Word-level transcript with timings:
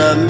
the 0.00 0.29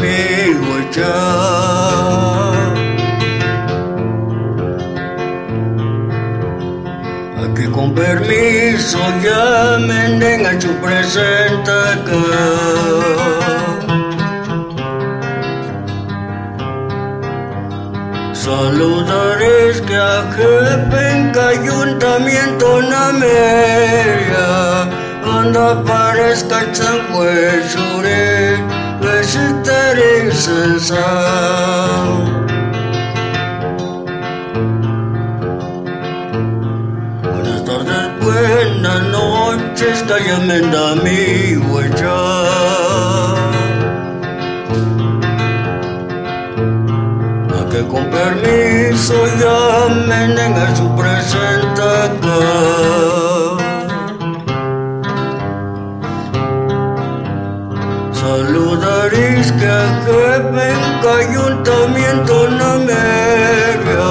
dudaréis 58.70 59.50
que 59.50 59.78
que 60.04 60.22
venga 60.54 61.10
ayuntamiento 61.22 62.48
na 62.50 62.72
media. 62.78 64.10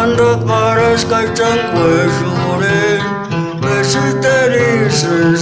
Anda 0.00 0.30
para 0.46 0.92
escaitan 0.92 1.58
que 1.72 1.92
jure 2.16 2.82
Me 3.62 3.76
siteris 3.84 5.04
en 5.04 5.36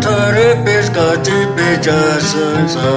tare 0.00 0.56
pescati 0.64 1.38
pecasansa 1.54 2.88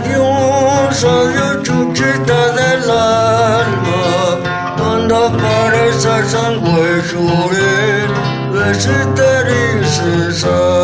Adios 0.00 1.02
io 1.02 1.62
ciucita 1.62 2.40
dell'alma 2.58 4.02
Quando 4.76 5.14
appare 5.26 5.92
sa 5.98 6.22
sangue 6.24 7.02
sciure 7.02 8.08
Vesiteri 8.52 9.84
se 9.84 10.32
sa 10.32 10.81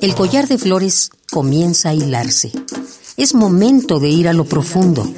El 0.00 0.14
collar 0.14 0.46
de 0.46 0.58
flores 0.58 1.10
comienza 1.30 1.88
a 1.88 1.94
hilarse. 1.94 2.52
Es 3.16 3.34
momento 3.34 3.98
de 3.98 4.08
ir 4.08 4.28
a 4.28 4.32
lo 4.32 4.44
profundo. 4.44 5.10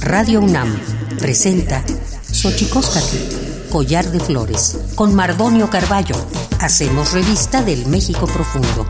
Radio 0.00 0.40
UNAM 0.40 0.78
presenta 1.18 1.84
Xochicóscatl, 2.30 3.70
collar 3.70 4.10
de 4.10 4.20
flores, 4.20 4.78
con 4.94 5.14
Mardonio 5.14 5.68
Carballo. 5.70 6.16
Hacemos 6.60 7.12
revista 7.12 7.62
del 7.62 7.86
México 7.86 8.26
profundo. 8.26 8.86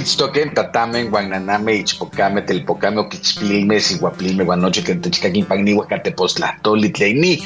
Itztoquen, 0.00 0.54
Tatamen, 0.54 1.10
Guananame, 1.10 1.76
Ichpocame, 1.76 2.42
Telpocame, 2.42 3.00
Oquichpilme, 3.00 3.78
Siguaplilme, 3.78 4.44
Guanoche, 4.44 4.82
Quentechcaquin, 4.82 5.44
Pagniwa, 5.44 5.86
Catepoztlatoli, 5.86 6.88
Tleini, 6.90 7.38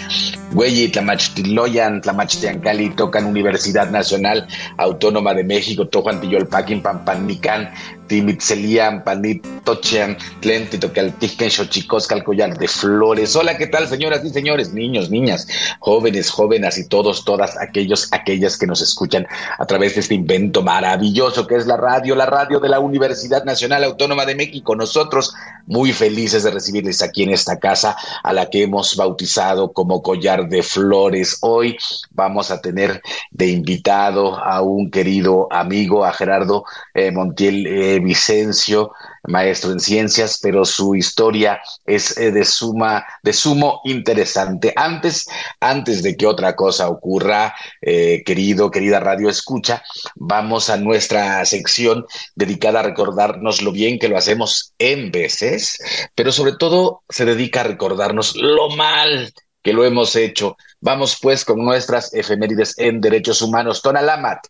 Güey, 0.53 0.89
Tlamachtiloyan, 0.89 2.01
Tlamachtiancali, 2.01 2.91
tocan 2.91 3.27
Universidad 3.27 3.91
Nacional 3.91 4.47
Autónoma 4.79 5.35
de 5.35 5.43
México, 5.45 5.89
Tojuan, 5.89 6.21
Tiyolpaquin, 6.21 6.81
Pampanican, 6.81 7.71
Timitzelian, 8.07 9.05
Panit, 9.05 9.47
Tochean, 9.65 10.17
Tlentito, 10.41 10.93
Caltijen, 10.93 11.51
Xochicosca, 11.51 12.23
Collar 12.23 12.57
de 12.59 12.69
Flores. 12.69 13.35
Hola, 13.37 13.57
¿qué 13.57 13.67
tal, 13.67 13.89
señoras 13.89 14.25
y 14.25 14.31
señores, 14.31 14.73
niños, 14.73 15.11
niñas, 15.11 15.47
jóvenes, 15.81 16.31
jóvenes 16.31 16.79
y 16.79 16.89
todos, 16.89 17.25
todas 17.25 17.57
aquellos, 17.61 18.09
aquellas 18.13 18.59
que 18.59 18.67
nos 18.67 18.81
escuchan 18.81 19.27
a 19.59 19.67
través 19.67 19.95
de 19.95 20.01
este 20.01 20.15
invento 20.15 20.63
maravilloso 20.63 21.47
que 21.47 21.57
es 21.57 21.67
la 21.67 21.77
radio, 21.77 22.15
la 22.15 22.27
radio 22.27 22.61
de 22.61 22.69
la 22.69 22.81
Universidad 22.81 23.45
Nacional 23.45 23.85
Autónoma 23.85 24.27
de 24.27 24.35
México. 24.35 24.77
Nosotros 24.77 25.35
muy 25.67 25.93
felices 25.93 26.43
de 26.43 26.51
recibirles 26.51 27.03
aquí 27.03 27.23
en 27.23 27.31
esta 27.31 27.59
casa 27.59 27.97
a 28.23 28.33
la 28.33 28.51
que 28.51 28.63
hemos 28.63 28.97
bautizado 28.97 29.73
como 29.73 30.03
Collar 30.03 30.49
de 30.49 30.63
Flores. 30.63 31.39
Hoy 31.41 31.77
vamos 32.11 32.51
a 32.51 32.61
tener 32.61 33.03
de 33.31 33.49
invitado 33.49 34.37
a 34.37 34.63
un 34.63 34.91
querido 34.91 35.49
amigo, 35.51 36.05
a 36.05 36.13
Gerardo 36.13 36.65
eh, 36.93 37.11
Montiel 37.11 37.67
eh, 37.67 37.94
Vicencio, 38.01 38.93
maestro 39.25 39.73
en 39.73 39.81
ciencias, 39.81 40.39
pero 40.43 40.65
su 40.65 40.95
historia 40.95 41.61
es 41.85 42.17
eh, 42.17 42.31
de 42.31 42.45
suma, 42.45 43.05
de 43.23 43.33
sumo 43.33 43.81
interesante. 43.85 44.73
Antes, 44.77 45.27
antes 45.61 46.03
de 46.03 46.17
que 46.17 46.27
otra 46.27 46.57
cosa 46.57 46.89
ocurra, 46.89 47.55
eh, 47.81 48.23
querido, 48.25 48.71
querida 48.71 49.01
radio 49.01 49.29
escucha, 49.29 49.83
vamos 50.15 50.71
a 50.71 50.77
nuestra 50.77 51.45
sección 51.45 52.05
dedicada 52.35 52.81
a 52.81 52.85
recordarnos 52.85 53.63
lo 53.63 53.73
bien 53.73 53.99
que 53.99 54.09
lo 54.09 54.17
hacemos 54.17 54.75
en 54.79 55.11
veces, 55.11 55.79
pero 56.15 56.33
sobre 56.33 56.53
todo 56.57 57.03
se 57.09 57.25
dedica 57.25 57.61
a 57.61 57.65
recordarnos 57.65 58.37
lo 58.37 58.71
mal 58.71 59.33
que 59.63 59.73
lo 59.73 59.85
hemos 59.85 60.15
hecho. 60.15 60.57
Vamos 60.81 61.19
pues 61.21 61.45
con 61.45 61.65
nuestras 61.65 62.13
efemérides 62.13 62.75
en 62.79 63.01
derechos 63.01 63.41
humanos. 63.41 63.81
Tonalamat. 63.81 64.47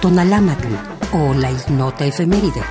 Tonalámatl 0.00 0.68
o 1.12 1.34
la 1.34 1.50
ignota 1.50 2.06
efeméride. 2.06 2.62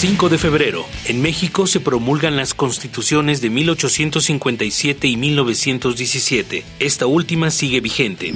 5 0.00 0.30
de 0.30 0.38
febrero. 0.38 0.86
En 1.04 1.20
México 1.20 1.66
se 1.66 1.78
promulgan 1.78 2.34
las 2.34 2.54
constituciones 2.54 3.42
de 3.42 3.50
1857 3.50 5.06
y 5.06 5.16
1917. 5.18 6.64
Esta 6.78 7.06
última 7.06 7.50
sigue 7.50 7.80
vigente. 7.80 8.32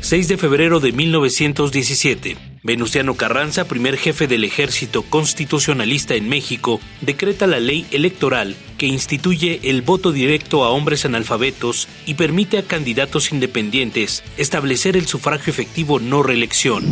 6 0.00 0.28
de 0.28 0.36
febrero 0.38 0.78
de 0.78 0.92
1917. 0.92 2.36
Venustiano 2.62 3.14
Carranza, 3.14 3.66
primer 3.66 3.96
jefe 3.96 4.26
del 4.26 4.44
ejército 4.44 5.02
constitucionalista 5.02 6.14
en 6.14 6.28
México, 6.28 6.80
decreta 7.00 7.46
la 7.46 7.58
ley 7.58 7.84
electoral 7.90 8.56
que 8.78 8.86
instituye 8.86 9.60
el 9.64 9.82
voto 9.82 10.12
directo 10.12 10.64
a 10.64 10.70
hombres 10.70 11.04
analfabetos 11.04 11.88
y 12.06 12.14
permite 12.14 12.58
a 12.58 12.62
candidatos 12.62 13.32
independientes 13.32 14.22
establecer 14.36 14.96
el 14.96 15.06
sufragio 15.06 15.50
efectivo 15.50 15.98
no 15.98 16.22
reelección. 16.22 16.84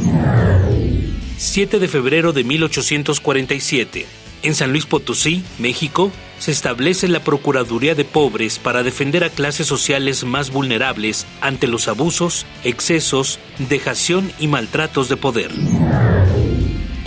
7 1.39 1.79
de 1.79 1.89
febrero 1.89 2.33
de 2.33 2.45
1847. 2.45 4.26
En 4.47 4.55
San 4.55 4.71
Luis 4.71 4.87
Potosí, 4.87 5.43
México, 5.59 6.13
se 6.39 6.53
establece 6.53 7.09
la 7.09 7.19
Procuraduría 7.19 7.97
de 7.97 8.05
Pobres 8.05 8.61
para 8.61 8.85
defender 8.85 9.25
a 9.25 9.29
clases 9.29 9.67
sociales 9.67 10.23
más 10.23 10.53
vulnerables 10.53 11.27
ante 11.41 11.67
los 11.67 11.89
abusos, 11.89 12.47
excesos, 12.63 13.41
dejación 13.69 14.31
y 14.39 14.47
maltratos 14.47 15.09
de 15.09 15.17
poder. 15.17 15.51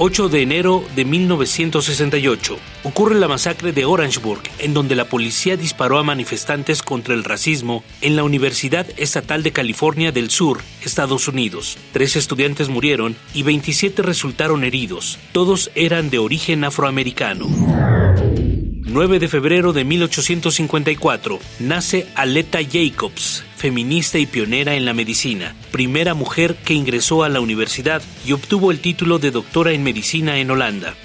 8 0.01 0.29
de 0.29 0.41
enero 0.41 0.81
de 0.95 1.03
1968, 1.03 2.57
ocurre 2.83 3.15
la 3.15 3.27
masacre 3.27 3.73
de 3.73 3.83
Orangeburg, 3.83 4.41
en 4.59 4.73
donde 4.73 4.95
la 4.95 5.09
policía 5.09 5.57
disparó 5.57 5.97
a 5.97 6.03
manifestantes 6.03 6.81
contra 6.81 7.13
el 7.13 7.25
racismo 7.25 7.83
en 7.99 8.15
la 8.15 8.23
Universidad 8.23 8.87
Estatal 8.95 9.43
de 9.43 9.51
California 9.51 10.13
del 10.13 10.29
Sur, 10.29 10.61
Estados 10.85 11.27
Unidos. 11.27 11.77
Tres 11.91 12.15
estudiantes 12.15 12.69
murieron 12.69 13.17
y 13.33 13.43
27 13.43 14.01
resultaron 14.01 14.63
heridos. 14.63 15.19
Todos 15.33 15.69
eran 15.75 16.09
de 16.09 16.19
origen 16.19 16.63
afroamericano. 16.63 18.58
9 18.91 19.19
de 19.19 19.27
febrero 19.27 19.71
de 19.71 19.86
1854, 19.86 21.39
nace 21.59 22.07
Aleta 22.15 22.59
Jacobs, 22.63 23.44
feminista 23.56 24.18
y 24.18 24.25
pionera 24.25 24.75
en 24.75 24.86
la 24.86 24.95
medicina, 24.95 25.56
primera 25.71 26.15
mujer 26.15 26.56
que 26.56 26.74
ingresó 26.74 27.24
a 27.24 27.30
la 27.30 27.39
universidad 27.39 28.01
y 28.25 28.31
obtuvo 28.31 28.71
el 28.71 28.80
título 28.80 29.19
de 29.19 29.30
doctora 29.30 29.74
en 29.74 29.83
medicina 29.83 30.39
en 30.39 30.50
Holanda. 30.50 30.95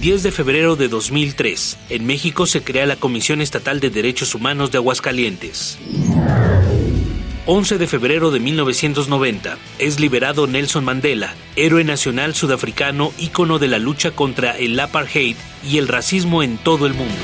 10 0.00 0.22
de 0.22 0.30
febrero 0.30 0.76
de 0.76 0.88
2003, 0.88 1.78
en 1.88 2.06
México 2.06 2.44
se 2.44 2.62
crea 2.62 2.84
la 2.84 2.96
Comisión 2.96 3.40
Estatal 3.40 3.80
de 3.80 3.88
Derechos 3.88 4.34
Humanos 4.34 4.70
de 4.70 4.78
Aguascalientes. 4.78 5.78
11 7.48 7.78
de 7.78 7.86
febrero 7.86 8.32
de 8.32 8.40
1990, 8.40 9.56
es 9.78 10.00
liberado 10.00 10.48
Nelson 10.48 10.84
Mandela, 10.84 11.32
héroe 11.54 11.84
nacional 11.84 12.34
sudafricano 12.34 13.12
ícono 13.18 13.60
de 13.60 13.68
la 13.68 13.78
lucha 13.78 14.10
contra 14.10 14.58
el 14.58 14.78
apartheid 14.80 15.36
y 15.64 15.78
el 15.78 15.86
racismo 15.86 16.42
en 16.42 16.58
todo 16.58 16.86
el 16.86 16.94
mundo. 16.94 17.22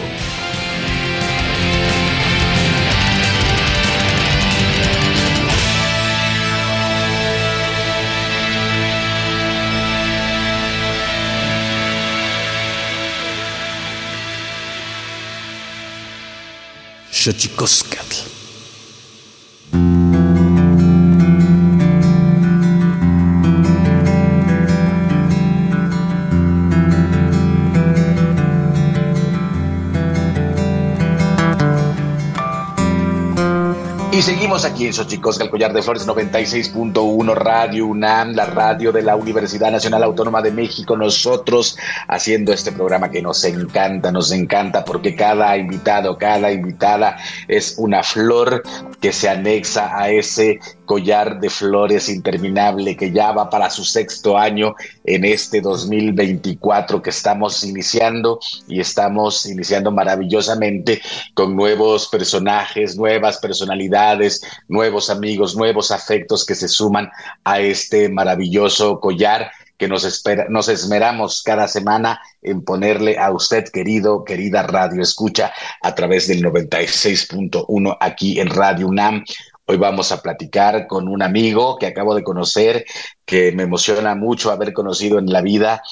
Aquí 34.72 34.86
en 34.86 34.94
Xochicosca, 34.94 35.44
el 35.44 35.50
collar 35.50 35.74
de 35.74 35.82
flores 35.82 36.08
96.1 36.08 37.34
Radio 37.34 37.86
UNAM, 37.86 38.32
la 38.32 38.46
radio 38.46 38.90
de 38.90 39.02
la 39.02 39.16
Universidad 39.16 39.70
Nacional 39.70 40.02
Autónoma 40.02 40.40
de 40.40 40.50
México. 40.50 40.96
Nosotros 40.96 41.76
haciendo 42.08 42.54
este 42.54 42.72
programa 42.72 43.10
que 43.10 43.20
nos 43.20 43.44
encanta, 43.44 44.10
nos 44.10 44.32
encanta 44.32 44.82
porque 44.82 45.14
cada 45.14 45.58
invitado, 45.58 46.16
cada 46.16 46.50
invitada 46.50 47.18
es 47.48 47.74
una 47.76 48.02
flor 48.02 48.62
que 48.98 49.12
se 49.12 49.28
anexa 49.28 49.94
a 49.94 50.08
ese 50.08 50.58
collar 50.92 51.40
de 51.40 51.48
flores 51.48 52.08
interminable 52.08 52.96
que 52.96 53.10
ya 53.12 53.32
va 53.32 53.48
para 53.48 53.70
su 53.70 53.82
sexto 53.84 54.36
año 54.36 54.74
en 55.04 55.24
este 55.24 55.60
2024 55.60 57.00
que 57.00 57.10
estamos 57.10 57.64
iniciando 57.64 58.38
y 58.68 58.78
estamos 58.80 59.46
iniciando 59.46 59.90
maravillosamente 59.90 61.00
con 61.34 61.56
nuevos 61.56 62.08
personajes, 62.08 62.96
nuevas 62.96 63.38
personalidades, 63.38 64.42
nuevos 64.68 65.10
amigos, 65.10 65.56
nuevos 65.56 65.90
afectos 65.90 66.44
que 66.44 66.54
se 66.54 66.68
suman 66.68 67.10
a 67.44 67.60
este 67.60 68.08
maravilloso 68.08 69.00
collar 69.00 69.50
que 69.82 69.88
nos 69.88 70.04
espera, 70.04 70.46
nos 70.48 70.68
esmeramos 70.68 71.42
cada 71.42 71.66
semana 71.66 72.20
en 72.40 72.62
ponerle 72.62 73.18
a 73.18 73.32
usted, 73.32 73.64
querido, 73.64 74.24
querida 74.24 74.62
Radio 74.62 75.02
Escucha, 75.02 75.52
a 75.82 75.94
través 75.94 76.28
del 76.28 76.40
96.1 76.42 77.96
aquí 78.00 78.38
en 78.38 78.48
Radio 78.48 78.86
UNAM. 78.86 79.24
Hoy 79.66 79.78
vamos 79.78 80.12
a 80.12 80.22
platicar 80.22 80.86
con 80.86 81.08
un 81.08 81.20
amigo 81.20 81.78
que 81.78 81.86
acabo 81.86 82.14
de 82.14 82.22
conocer, 82.22 82.84
que 83.24 83.50
me 83.52 83.64
emociona 83.64 84.14
mucho 84.14 84.52
haber 84.52 84.72
conocido 84.72 85.18
en 85.18 85.26
la 85.26 85.40
vida. 85.40 85.82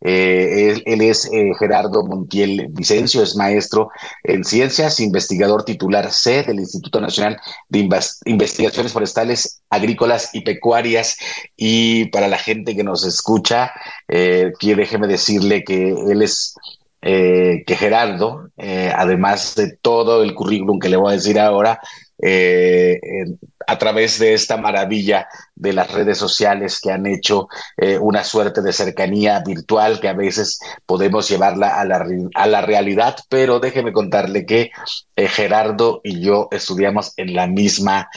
Eh, 0.00 0.80
él, 0.86 1.00
es 1.00 1.28
eh, 1.32 1.50
Gerardo 1.58 2.04
Montiel 2.04 2.68
Vicencio, 2.70 3.22
es 3.22 3.34
maestro 3.34 3.90
en 4.22 4.44
ciencias, 4.44 5.00
investigador 5.00 5.64
titular 5.64 6.12
C 6.12 6.44
del 6.44 6.60
Instituto 6.60 7.00
Nacional 7.00 7.38
de 7.68 7.88
Investigaciones 8.26 8.92
Forestales, 8.92 9.62
Agrícolas 9.70 10.30
y 10.34 10.42
Pecuarias. 10.42 11.16
Y 11.56 12.06
para 12.06 12.28
la 12.28 12.38
gente 12.38 12.76
que 12.76 12.84
nos 12.84 13.04
escucha, 13.04 13.72
eh, 14.06 14.52
déjeme 14.60 15.08
decirle 15.08 15.64
que 15.64 15.90
él 15.90 16.22
es 16.22 16.54
eh, 17.02 17.64
que 17.66 17.76
Gerardo, 17.76 18.50
además 18.56 19.54
de 19.56 19.76
todo 19.76 20.22
el 20.22 20.34
currículum 20.34 20.78
que 20.78 20.88
le 20.88 20.96
voy 20.96 21.12
a 21.12 21.16
decir 21.16 21.38
ahora, 21.40 21.80
a 23.66 23.78
través 23.78 24.18
de 24.18 24.34
esta 24.34 24.56
maravilla 24.56 25.28
de 25.58 25.72
las 25.72 25.90
redes 25.92 26.18
sociales 26.18 26.80
que 26.80 26.92
han 26.92 27.06
hecho 27.06 27.48
eh, 27.76 27.98
una 27.98 28.24
suerte 28.24 28.62
de 28.62 28.72
cercanía 28.72 29.40
virtual 29.40 30.00
que 30.00 30.08
a 30.08 30.12
veces 30.14 30.58
podemos 30.86 31.28
llevarla 31.28 31.80
a 31.80 31.84
la, 31.84 32.06
a 32.34 32.46
la 32.46 32.60
realidad, 32.62 33.16
pero 33.28 33.60
déjeme 33.60 33.92
contarle 33.92 34.46
que 34.46 34.70
eh, 35.16 35.28
Gerardo 35.28 36.00
y 36.04 36.20
yo 36.20 36.48
estudiamos 36.50 37.12
en 37.16 37.34
la 37.34 37.46
misma 37.46 38.08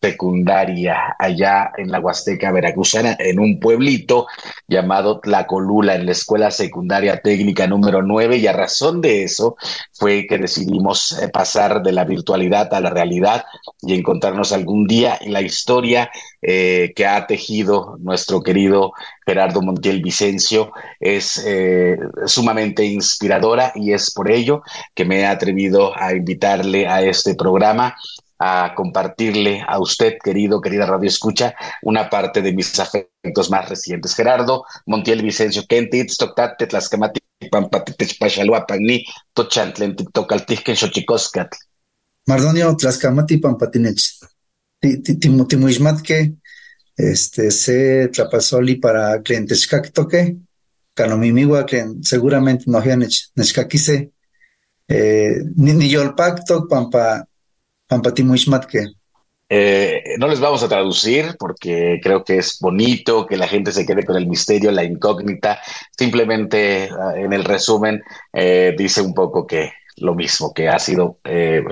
secundaria 0.00 1.14
allá 1.18 1.72
en 1.76 1.90
la 1.90 2.00
Huasteca 2.00 2.50
Veracruzana, 2.52 3.16
en 3.18 3.38
un 3.38 3.60
pueblito 3.60 4.26
llamado 4.66 5.20
Tlacolula, 5.20 5.94
en 5.94 6.06
la 6.06 6.12
Escuela 6.12 6.50
Secundaria 6.50 7.20
Técnica 7.20 7.66
número 7.66 8.02
9, 8.02 8.38
y 8.38 8.46
a 8.46 8.52
razón 8.52 9.00
de 9.00 9.24
eso 9.24 9.56
fue 9.92 10.26
que 10.26 10.38
decidimos 10.38 11.12
eh, 11.12 11.28
pasar 11.28 11.82
de 11.82 11.92
la 11.92 12.04
virtualidad 12.04 12.72
a 12.72 12.80
la 12.80 12.90
realidad 12.90 13.44
y 13.82 13.94
encontrarnos 13.94 14.52
algún 14.52 14.86
día 14.86 15.18
en 15.20 15.32
la 15.32 15.42
historia 15.42 16.10
eh, 16.40 16.92
que 16.96 17.06
ha 17.06 17.26
tejido 17.26 17.96
nuestro 18.00 18.42
querido 18.42 18.92
Gerardo 19.26 19.60
Montiel 19.60 20.02
Vicencio. 20.02 20.72
Es 20.98 21.42
eh, 21.46 21.98
sumamente 22.26 22.84
inspiradora 22.84 23.72
y 23.74 23.92
es 23.92 24.10
por 24.12 24.30
ello 24.30 24.62
que 24.94 25.04
me 25.04 25.20
he 25.20 25.26
atrevido 25.26 25.92
a 25.94 26.12
invitarle 26.12 26.88
a 26.88 27.02
este 27.02 27.34
programa 27.34 27.94
a 28.42 28.72
compartirle 28.74 29.62
a 29.68 29.78
usted, 29.78 30.16
querido, 30.24 30.62
querida 30.62 30.86
Radio 30.86 31.08
Escucha, 31.08 31.54
una 31.82 32.08
parte 32.08 32.40
de 32.40 32.54
mis 32.54 32.80
afectos 32.80 33.50
más 33.50 33.68
recientes. 33.68 34.14
Gerardo 34.14 34.64
Montiel 34.86 35.20
Vicencio, 35.20 35.66
Kentit, 35.68 36.10
Toctate, 36.16 36.66
Tlaxcamati, 36.66 37.20
Pampatitech, 37.50 38.18
Pachalhuapagni, 38.18 39.04
Tochantlen, 39.34 39.94
Tocaltijken, 39.94 40.74
Xochicoscatl. 40.74 41.58
Mardonio, 42.26 42.74
Tlaxcamati, 42.76 43.36
Pampatinech, 43.36 44.00
Timuishmatke, 44.80 46.32
este, 46.96 47.50
se 47.50 48.08
Tlapazoli 48.08 48.76
para 48.76 49.20
clientes 49.20 49.68
toque, 49.92 50.38
Canomimigua, 50.94 51.66
seguramente 52.00 52.64
no 52.68 52.78
había 52.78 52.96
Nechcaquise, 52.96 54.12
eh, 54.88 55.42
ni 55.56 55.90
Yolpacto, 55.90 56.66
Pampa, 56.66 57.26
eh, 59.52 60.14
no 60.18 60.28
les 60.28 60.38
vamos 60.38 60.62
a 60.62 60.68
traducir 60.68 61.34
porque 61.36 61.98
creo 62.00 62.22
que 62.22 62.38
es 62.38 62.58
bonito 62.60 63.26
que 63.26 63.36
la 63.36 63.48
gente 63.48 63.72
se 63.72 63.84
quede 63.84 64.04
con 64.04 64.16
el 64.16 64.28
misterio, 64.28 64.70
la 64.70 64.84
incógnita. 64.84 65.60
Simplemente 65.98 66.88
ah, 66.92 67.14
en 67.16 67.32
el 67.32 67.42
resumen 67.42 68.00
eh, 68.32 68.72
dice 68.78 69.02
un 69.02 69.12
poco 69.12 69.48
que 69.48 69.72
lo 70.00 70.14
mismo, 70.14 70.52
que 70.52 70.68
ha 70.68 70.78
sido 70.78 71.18
eh, 71.24 71.62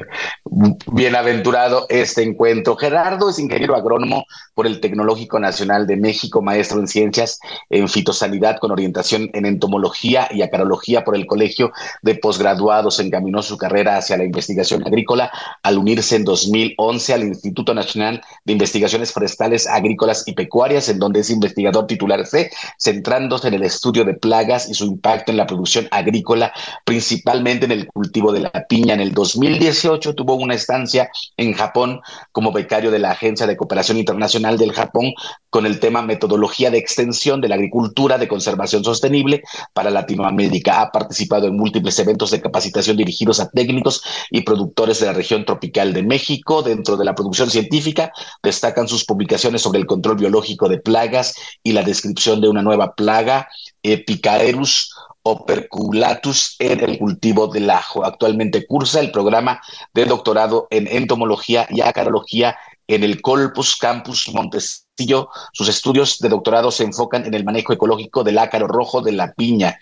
bienaventurado 0.92 1.86
este 1.88 2.22
encuentro. 2.22 2.76
Gerardo 2.76 3.30
es 3.30 3.38
ingeniero 3.38 3.74
agrónomo 3.74 4.24
por 4.54 4.66
el 4.66 4.80
Tecnológico 4.80 5.38
Nacional 5.38 5.86
de 5.86 5.96
México, 5.96 6.42
maestro 6.42 6.80
en 6.80 6.88
ciencias 6.88 7.38
en 7.70 7.88
fitosanidad 7.88 8.58
con 8.58 8.70
orientación 8.70 9.30
en 9.32 9.46
entomología 9.46 10.28
y 10.30 10.42
acarología 10.42 11.04
por 11.04 11.16
el 11.16 11.26
Colegio 11.26 11.72
de 12.02 12.16
Posgraduados. 12.16 13.00
Encaminó 13.00 13.42
su 13.42 13.56
carrera 13.56 13.96
hacia 13.96 14.16
la 14.16 14.24
investigación 14.24 14.86
agrícola 14.86 15.30
al 15.62 15.78
unirse 15.78 16.16
en 16.16 16.24
2011 16.24 17.14
al 17.14 17.22
Instituto 17.22 17.74
Nacional 17.74 18.20
de 18.44 18.52
Investigaciones 18.52 19.12
Forestales, 19.12 19.66
Agrícolas 19.66 20.24
y 20.26 20.32
Pecuarias, 20.32 20.88
en 20.88 20.98
donde 20.98 21.20
es 21.20 21.30
investigador 21.30 21.86
titular 21.86 22.26
C, 22.26 22.50
centrándose 22.78 23.48
en 23.48 23.54
el 23.54 23.62
estudio 23.62 24.04
de 24.04 24.14
plagas 24.14 24.68
y 24.68 24.74
su 24.74 24.84
impacto 24.84 25.30
en 25.30 25.36
la 25.36 25.46
producción 25.46 25.88
agrícola, 25.90 26.52
principalmente 26.84 27.66
en 27.66 27.72
el 27.72 27.86
cultivo 27.86 28.17
de 28.32 28.40
la 28.40 28.66
piña. 28.68 28.94
En 28.94 29.00
el 29.00 29.12
2018 29.12 30.14
tuvo 30.14 30.34
una 30.34 30.54
estancia 30.54 31.08
en 31.36 31.52
Japón 31.52 32.00
como 32.32 32.52
becario 32.52 32.90
de 32.90 32.98
la 32.98 33.12
Agencia 33.12 33.46
de 33.46 33.56
Cooperación 33.56 33.96
Internacional 33.96 34.58
del 34.58 34.72
Japón 34.72 35.12
con 35.50 35.64
el 35.64 35.78
tema 35.80 36.02
Metodología 36.02 36.70
de 36.70 36.78
Extensión 36.78 37.40
de 37.40 37.48
la 37.48 37.54
Agricultura 37.54 38.18
de 38.18 38.28
Conservación 38.28 38.82
Sostenible 38.84 39.42
para 39.72 39.90
Latinoamérica. 39.90 40.82
Ha 40.82 40.90
participado 40.90 41.46
en 41.46 41.56
múltiples 41.56 41.98
eventos 41.98 42.32
de 42.32 42.42
capacitación 42.42 42.96
dirigidos 42.96 43.40
a 43.40 43.48
técnicos 43.48 44.02
y 44.30 44.42
productores 44.42 45.00
de 45.00 45.06
la 45.06 45.12
región 45.12 45.44
tropical 45.44 45.92
de 45.92 46.02
México. 46.02 46.62
Dentro 46.62 46.96
de 46.96 47.04
la 47.04 47.14
producción 47.14 47.50
científica 47.50 48.12
destacan 48.42 48.88
sus 48.88 49.04
publicaciones 49.04 49.62
sobre 49.62 49.78
el 49.78 49.86
control 49.86 50.16
biológico 50.16 50.68
de 50.68 50.78
plagas 50.78 51.34
y 51.62 51.72
la 51.72 51.82
descripción 51.82 52.40
de 52.40 52.48
una 52.48 52.62
nueva 52.62 52.94
plaga, 52.94 53.48
Picaerus 53.96 54.94
operculatus 55.30 56.56
en 56.58 56.80
el 56.80 56.98
cultivo 56.98 57.48
del 57.48 57.70
ajo. 57.70 58.04
Actualmente 58.04 58.66
cursa 58.66 59.00
el 59.00 59.10
programa 59.10 59.60
de 59.92 60.04
doctorado 60.04 60.66
en 60.70 60.86
entomología 60.86 61.66
y 61.70 61.80
acarología 61.80 62.56
en 62.86 63.04
el 63.04 63.20
Colpus 63.20 63.76
Campus 63.76 64.30
Montecillo. 64.32 65.28
Sus 65.52 65.68
estudios 65.68 66.18
de 66.18 66.28
doctorado 66.28 66.70
se 66.70 66.84
enfocan 66.84 67.26
en 67.26 67.34
el 67.34 67.44
manejo 67.44 67.72
ecológico 67.72 68.24
del 68.24 68.38
ácaro 68.38 68.66
rojo 68.66 69.02
de 69.02 69.12
la 69.12 69.32
piña. 69.34 69.78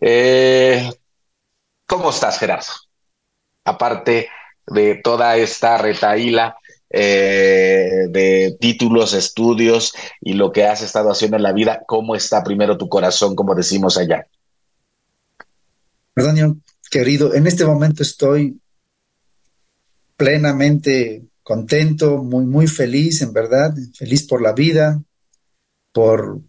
Eh, 0.00 0.90
¿Cómo 1.86 2.10
estás, 2.10 2.38
Gerardo? 2.38 2.72
Aparte 3.64 4.28
de 4.66 4.96
toda 4.96 5.36
esta 5.36 5.76
retaíla 5.76 6.56
eh, 6.94 8.06
de 8.10 8.56
títulos, 8.60 9.14
estudios 9.14 9.94
y 10.20 10.34
lo 10.34 10.52
que 10.52 10.66
has 10.66 10.82
estado 10.82 11.10
haciendo 11.10 11.36
en 11.36 11.42
la 11.42 11.52
vida, 11.52 11.82
¿cómo 11.86 12.14
está 12.14 12.42
primero 12.42 12.76
tu 12.76 12.88
corazón, 12.88 13.34
como 13.34 13.54
decimos 13.54 13.96
allá? 13.96 14.26
Perdón, 16.14 16.62
querido, 16.90 17.34
en 17.34 17.46
este 17.46 17.64
momento 17.64 18.02
estoy 18.02 18.60
plenamente 20.16 21.22
contento, 21.42 22.22
muy, 22.22 22.44
muy 22.44 22.66
feliz, 22.66 23.22
en 23.22 23.32
verdad, 23.32 23.74
feliz 23.94 24.26
por 24.26 24.42
la 24.42 24.52
vida, 24.52 25.02
por, 25.92 26.40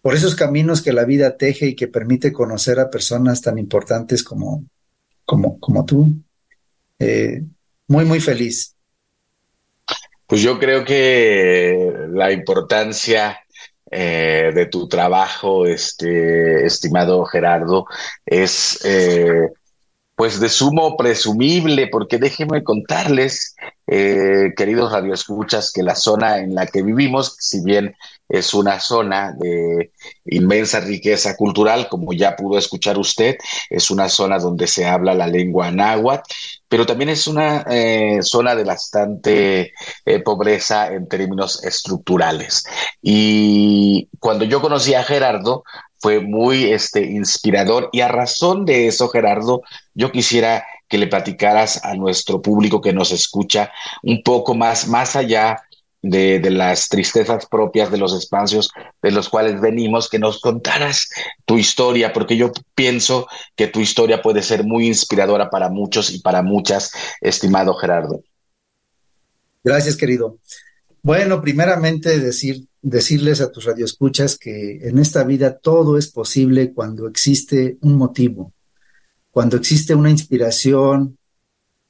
por 0.00 0.14
esos 0.14 0.34
caminos 0.34 0.82
que 0.82 0.92
la 0.92 1.04
vida 1.04 1.36
teje 1.36 1.66
y 1.66 1.74
que 1.76 1.86
permite 1.86 2.32
conocer 2.32 2.80
a 2.80 2.90
personas 2.90 3.40
tan 3.42 3.58
importantes 3.58 4.24
como, 4.24 4.64
como, 5.24 5.60
como 5.60 5.84
tú. 5.84 6.14
Eh, 6.98 7.42
muy, 7.88 8.04
muy 8.04 8.20
feliz. 8.20 8.74
Pues 10.26 10.40
yo 10.40 10.58
creo 10.58 10.84
que 10.84 12.08
la 12.10 12.32
importancia 12.32 13.38
eh, 13.94 14.52
de 14.54 14.66
tu 14.66 14.88
trabajo, 14.88 15.66
este, 15.66 16.64
estimado 16.64 17.26
Gerardo, 17.26 17.84
es 18.24 18.80
eh, 18.84 19.50
pues 20.16 20.40
de 20.40 20.48
sumo 20.48 20.96
presumible, 20.96 21.88
porque 21.88 22.16
déjenme 22.16 22.64
contarles, 22.64 23.54
eh, 23.86 24.54
queridos 24.56 24.92
radioescuchas, 24.92 25.70
que 25.72 25.82
la 25.82 25.94
zona 25.94 26.38
en 26.38 26.54
la 26.54 26.66
que 26.66 26.82
vivimos, 26.82 27.36
si 27.38 27.62
bien 27.62 27.94
es 28.32 28.54
una 28.54 28.80
zona 28.80 29.34
de 29.38 29.92
inmensa 30.24 30.80
riqueza 30.80 31.36
cultural, 31.36 31.86
como 31.90 32.14
ya 32.14 32.34
pudo 32.34 32.56
escuchar 32.56 32.96
usted, 32.96 33.36
es 33.68 33.90
una 33.90 34.08
zona 34.08 34.38
donde 34.38 34.66
se 34.66 34.86
habla 34.86 35.12
la 35.12 35.26
lengua 35.26 35.70
náhuatl, 35.70 36.32
pero 36.66 36.86
también 36.86 37.10
es 37.10 37.26
una 37.26 37.66
eh, 37.68 38.20
zona 38.22 38.54
de 38.54 38.64
bastante 38.64 39.74
eh, 40.06 40.18
pobreza 40.20 40.90
en 40.94 41.06
términos 41.08 41.62
estructurales. 41.62 42.64
Y 43.02 44.08
cuando 44.18 44.46
yo 44.46 44.62
conocí 44.62 44.94
a 44.94 45.04
Gerardo, 45.04 45.64
fue 45.98 46.20
muy 46.20 46.72
este, 46.72 47.02
inspirador 47.02 47.90
y 47.92 48.00
a 48.00 48.08
razón 48.08 48.64
de 48.64 48.86
eso, 48.86 49.10
Gerardo, 49.10 49.60
yo 49.92 50.10
quisiera 50.10 50.64
que 50.88 50.96
le 50.96 51.06
platicaras 51.06 51.84
a 51.84 51.94
nuestro 51.94 52.40
público 52.40 52.80
que 52.80 52.94
nos 52.94 53.12
escucha 53.12 53.70
un 54.02 54.22
poco 54.22 54.54
más, 54.54 54.88
más 54.88 55.16
allá 55.16 55.62
de, 56.02 56.40
de, 56.40 56.50
las 56.50 56.88
tristezas 56.88 57.46
propias 57.46 57.90
de 57.90 57.98
los 57.98 58.12
espacios 58.12 58.70
de 59.00 59.12
los 59.12 59.28
cuales 59.28 59.60
venimos, 59.60 60.08
que 60.08 60.18
nos 60.18 60.40
contaras 60.40 61.08
tu 61.46 61.58
historia, 61.58 62.12
porque 62.12 62.36
yo 62.36 62.52
pienso 62.74 63.28
que 63.56 63.68
tu 63.68 63.80
historia 63.80 64.20
puede 64.20 64.42
ser 64.42 64.64
muy 64.64 64.88
inspiradora 64.88 65.48
para 65.48 65.68
muchos 65.68 66.10
y 66.10 66.20
para 66.20 66.42
muchas, 66.42 66.92
estimado 67.20 67.74
Gerardo. 67.74 68.22
Gracias, 69.64 69.96
querido. 69.96 70.38
Bueno, 71.02 71.40
primeramente 71.40 72.18
decir, 72.18 72.66
decirles 72.80 73.40
a 73.40 73.50
tus 73.50 73.64
radioescuchas 73.64 74.38
que 74.38 74.88
en 74.88 74.98
esta 74.98 75.24
vida 75.24 75.58
todo 75.58 75.98
es 75.98 76.08
posible 76.08 76.72
cuando 76.72 77.08
existe 77.08 77.76
un 77.80 77.96
motivo, 77.96 78.52
cuando 79.30 79.56
existe 79.56 79.94
una 79.94 80.10
inspiración, 80.10 81.18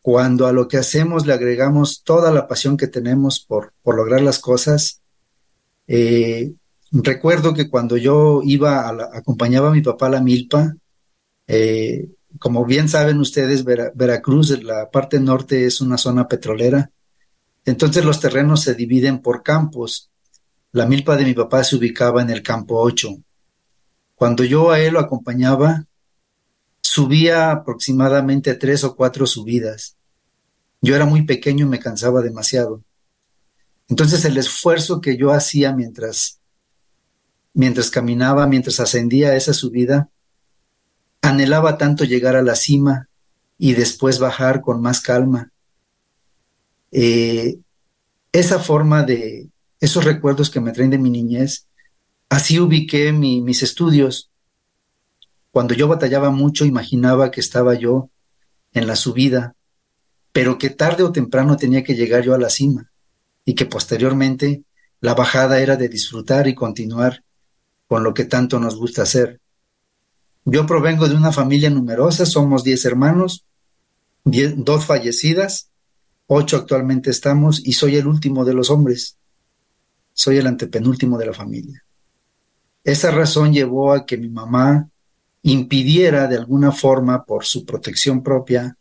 cuando 0.02 0.48
a 0.48 0.52
lo 0.52 0.66
que 0.66 0.78
hacemos 0.78 1.26
le 1.26 1.32
agregamos 1.32 2.02
toda 2.02 2.32
la 2.32 2.48
pasión 2.48 2.76
que 2.76 2.88
tenemos 2.88 3.38
por, 3.40 3.72
lograr 3.84 4.20
las 4.20 4.40
cosas. 4.40 5.00
Eh, 5.86 6.52
recuerdo 6.90 7.54
que 7.54 7.70
cuando 7.70 7.96
yo 7.96 8.42
iba, 8.44 8.88
a 8.88 8.92
la, 8.92 9.10
acompañaba 9.12 9.68
a 9.68 9.72
mi 9.72 9.80
papá 9.80 10.08
a 10.08 10.10
la 10.10 10.20
milpa, 10.20 10.74
eh, 11.46 12.08
como 12.40 12.64
bien 12.64 12.88
saben 12.88 13.20
ustedes, 13.20 13.64
Veracruz, 13.64 14.62
la 14.62 14.90
parte 14.90 15.20
norte 15.20 15.66
es 15.66 15.80
una 15.80 15.96
zona 15.96 16.26
petrolera, 16.26 16.90
entonces 17.64 18.04
los 18.04 18.18
terrenos 18.18 18.62
se 18.62 18.74
dividen 18.74 19.20
por 19.20 19.42
campos. 19.42 20.10
La 20.72 20.86
milpa 20.86 21.16
de 21.16 21.24
mi 21.24 21.34
papá 21.34 21.62
se 21.62 21.76
ubicaba 21.76 22.22
en 22.22 22.30
el 22.30 22.42
campo 22.42 22.80
8. 22.80 23.08
Cuando 24.16 24.42
yo 24.42 24.72
a 24.72 24.80
él 24.80 24.94
lo 24.94 25.00
acompañaba, 25.00 25.84
subía 26.92 27.50
aproximadamente 27.50 28.54
tres 28.54 28.84
o 28.84 28.94
cuatro 28.94 29.26
subidas. 29.26 29.96
Yo 30.82 30.94
era 30.94 31.06
muy 31.06 31.22
pequeño 31.22 31.64
y 31.64 31.68
me 31.70 31.78
cansaba 31.78 32.20
demasiado. 32.20 32.82
Entonces 33.88 34.26
el 34.26 34.36
esfuerzo 34.36 35.00
que 35.00 35.16
yo 35.16 35.32
hacía 35.32 35.72
mientras, 35.72 36.40
mientras 37.54 37.88
caminaba, 37.88 38.46
mientras 38.46 38.78
ascendía 38.78 39.34
esa 39.36 39.54
subida, 39.54 40.10
anhelaba 41.22 41.78
tanto 41.78 42.04
llegar 42.04 42.36
a 42.36 42.42
la 42.42 42.56
cima 42.56 43.08
y 43.56 43.72
después 43.72 44.18
bajar 44.18 44.60
con 44.60 44.82
más 44.82 45.00
calma. 45.00 45.50
Eh, 46.90 47.58
esa 48.32 48.58
forma 48.58 49.02
de, 49.02 49.48
esos 49.80 50.04
recuerdos 50.04 50.50
que 50.50 50.60
me 50.60 50.72
traen 50.72 50.90
de 50.90 50.98
mi 50.98 51.08
niñez, 51.08 51.68
así 52.28 52.60
ubiqué 52.60 53.12
mis 53.12 53.62
estudios. 53.62 54.31
Cuando 55.52 55.74
yo 55.74 55.86
batallaba 55.86 56.30
mucho, 56.30 56.64
imaginaba 56.64 57.30
que 57.30 57.40
estaba 57.40 57.74
yo 57.74 58.08
en 58.72 58.86
la 58.86 58.96
subida, 58.96 59.54
pero 60.32 60.56
que 60.56 60.70
tarde 60.70 61.02
o 61.02 61.12
temprano 61.12 61.58
tenía 61.58 61.84
que 61.84 61.94
llegar 61.94 62.24
yo 62.24 62.34
a 62.34 62.38
la 62.38 62.48
cima 62.48 62.90
y 63.44 63.54
que 63.54 63.66
posteriormente 63.66 64.64
la 65.00 65.14
bajada 65.14 65.60
era 65.60 65.76
de 65.76 65.90
disfrutar 65.90 66.48
y 66.48 66.54
continuar 66.54 67.22
con 67.86 68.02
lo 68.02 68.14
que 68.14 68.24
tanto 68.24 68.58
nos 68.58 68.76
gusta 68.76 69.02
hacer. 69.02 69.40
Yo 70.46 70.64
provengo 70.64 71.06
de 71.06 71.16
una 71.16 71.32
familia 71.32 71.68
numerosa, 71.68 72.24
somos 72.24 72.64
diez 72.64 72.86
hermanos, 72.86 73.44
dos 74.24 74.86
fallecidas, 74.86 75.68
ocho 76.26 76.56
actualmente 76.56 77.10
estamos 77.10 77.60
y 77.62 77.74
soy 77.74 77.96
el 77.96 78.06
último 78.06 78.46
de 78.46 78.54
los 78.54 78.70
hombres, 78.70 79.18
soy 80.14 80.38
el 80.38 80.46
antepenúltimo 80.46 81.18
de 81.18 81.26
la 81.26 81.34
familia. 81.34 81.84
Esa 82.84 83.10
razón 83.10 83.52
llevó 83.52 83.92
a 83.92 84.06
que 84.06 84.16
mi 84.16 84.30
mamá 84.30 84.88
impidiera 85.42 86.28
de 86.28 86.36
alguna 86.36 86.72
forma, 86.72 87.24
por 87.24 87.44
su 87.44 87.64
protección 87.64 88.22
propia, 88.22 88.76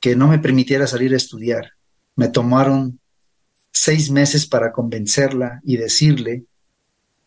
que 0.00 0.16
no 0.16 0.28
me 0.28 0.38
permitiera 0.38 0.86
salir 0.86 1.12
a 1.14 1.18
estudiar. 1.18 1.72
Me 2.16 2.28
tomaron 2.28 3.00
seis 3.70 4.10
meses 4.10 4.46
para 4.46 4.72
convencerla 4.72 5.60
y 5.64 5.76
decirle 5.76 6.44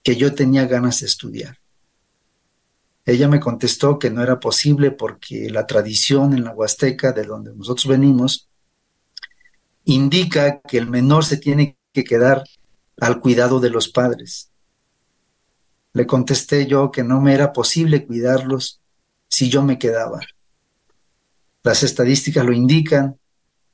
que 0.04 0.16
yo 0.16 0.34
tenía 0.34 0.66
ganas 0.66 1.02
de 1.02 1.08
estudiar. 1.08 1.58
Ella 3.06 3.28
me 3.28 3.40
contestó 3.40 4.00
que 4.00 4.10
no 4.10 4.22
era 4.22 4.40
posible 4.40 4.92
porque 4.92 5.50
la 5.50 5.66
tradición 5.66 6.34
en 6.34 6.44
la 6.44 6.52
Huasteca, 6.52 7.14
de 7.14 7.24
donde 7.24 7.56
nosotros 7.56 7.88
venimos, 7.88 8.50
indica 9.86 10.60
que 10.62 10.78
el 10.78 10.90
menor 10.90 11.24
se 11.24 11.38
tiene 11.38 11.78
que 11.94 12.04
quedar 12.04 12.44
al 13.00 13.20
cuidado 13.20 13.60
de 13.60 13.70
los 13.70 13.88
padres. 13.88 14.52
Le 15.98 16.06
contesté 16.06 16.68
yo 16.68 16.92
que 16.92 17.04
no 17.04 17.20
me 17.22 17.34
era 17.34 17.51
posible 17.51 18.06
cuidarlos 18.06 18.80
si 19.27 19.50
yo 19.50 19.63
me 19.63 19.80
quedaba. 19.80 20.20
Las 21.63 21.82
estadísticas 21.82 22.46
lo 22.46 22.54
indican, 22.54 23.18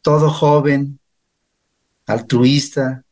todo 0.02 0.30
joven, 0.30 1.02
altruista, 2.06 3.04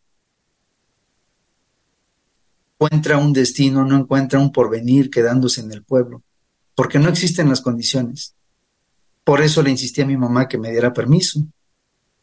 encuentra 2.76 3.18
un 3.18 3.34
destino, 3.34 3.84
no 3.84 3.98
encuentra 3.98 4.40
un 4.40 4.50
porvenir 4.50 5.10
quedándose 5.10 5.60
en 5.60 5.74
el 5.74 5.84
pueblo, 5.84 6.24
porque 6.74 6.98
no 6.98 7.10
existen 7.10 7.50
las 7.50 7.60
condiciones. 7.60 8.34
Por 9.26 9.42
eso 9.42 9.62
le 9.62 9.72
insistí 9.72 10.00
a 10.00 10.06
mi 10.06 10.16
mamá 10.16 10.48
que 10.48 10.58
me 10.58 10.72
diera 10.72 10.94
permiso, 10.94 11.42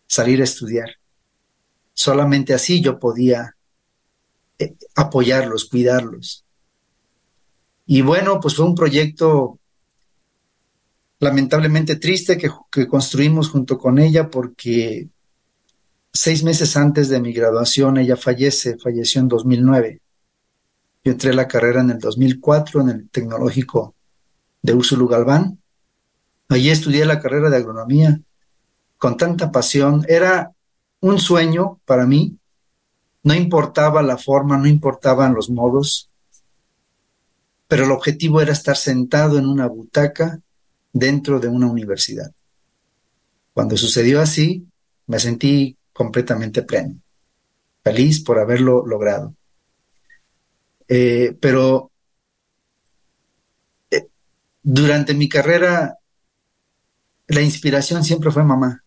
salir 0.07 0.41
a 0.41 0.45
estudiar. 0.45 0.89
Solamente 1.93 2.55
así 2.55 2.81
yo 2.81 2.99
podía 2.99 3.57
eh, 4.59 4.75
apoyarlos, 4.97 5.67
cuidarlos. 5.67 6.47
Y 7.91 8.03
bueno, 8.03 8.39
pues 8.39 8.55
fue 8.55 8.67
un 8.67 8.75
proyecto 8.75 9.59
lamentablemente 11.21 11.97
triste 11.97 12.37
que, 12.37 12.87
construimos 12.87 13.49
junto 13.49 13.79
con 13.79 13.99
ella 13.99 14.29
porque 14.29 15.09
seis 16.13 16.45
meses 16.45 16.77
antes 16.77 17.09
de 17.09 17.19
mi 17.19 17.33
graduación 17.33 17.97
ella 17.97 18.19
fallece, 18.19 18.77
falleció 18.77 19.23
en 19.23 19.29
2009. 19.29 20.03
Yo 21.03 21.13
entré 21.13 21.31
a 21.31 21.35
la 21.35 21.49
carrera 21.49 21.81
en 21.81 21.89
el 21.89 21.99
2004 21.99 22.83
en 22.83 22.89
el 22.91 23.09
Tecnológico 23.09 23.95
de 24.61 24.75
Úrsula 24.75 25.07
Galván. 25.09 25.59
Allí 26.51 26.69
estudié 26.69 27.07
la 27.07 27.21
carrera 27.21 27.49
de 27.49 27.57
agronomía 27.57 28.21
con 28.99 29.17
tanta 29.17 29.51
pasión. 29.51 30.05
Era 30.09 30.53
un 31.01 31.19
sueño 31.19 31.81
para 31.87 32.05
mí. 32.05 32.37
No 33.23 33.33
importaba 33.33 34.03
la 34.03 34.19
forma, 34.19 34.59
no 34.59 34.67
importaban 34.67 35.35
los 35.35 35.49
modos, 35.49 36.08
pero 37.69 37.85
el 37.85 37.93
objetivo 37.93 38.41
era 38.41 38.53
estar 38.53 38.77
sentado 38.77 39.39
en 39.39 39.47
una 39.47 39.67
butaca 39.67 40.41
dentro 40.93 41.39
de 41.39 41.49
una 41.49 41.67
universidad. 41.67 42.33
Cuando 43.53 43.77
sucedió 43.77 44.23
así, 44.23 44.67
me 45.07 45.19
sentí 45.21 45.77
completamente 45.93 46.63
pleno, 46.63 46.99
feliz 47.85 48.21
por 48.25 48.39
haberlo 48.39 48.87
logrado. 48.87 49.35
Eh, 50.89 51.37
pero 51.39 51.91
eh, 53.91 54.07
durante 54.63 55.13
mi 55.13 55.29
carrera, 55.29 55.99
la 57.27 57.43
inspiración 57.43 58.03
siempre 58.03 58.31
fue 58.31 58.45
mamá. 58.45 58.83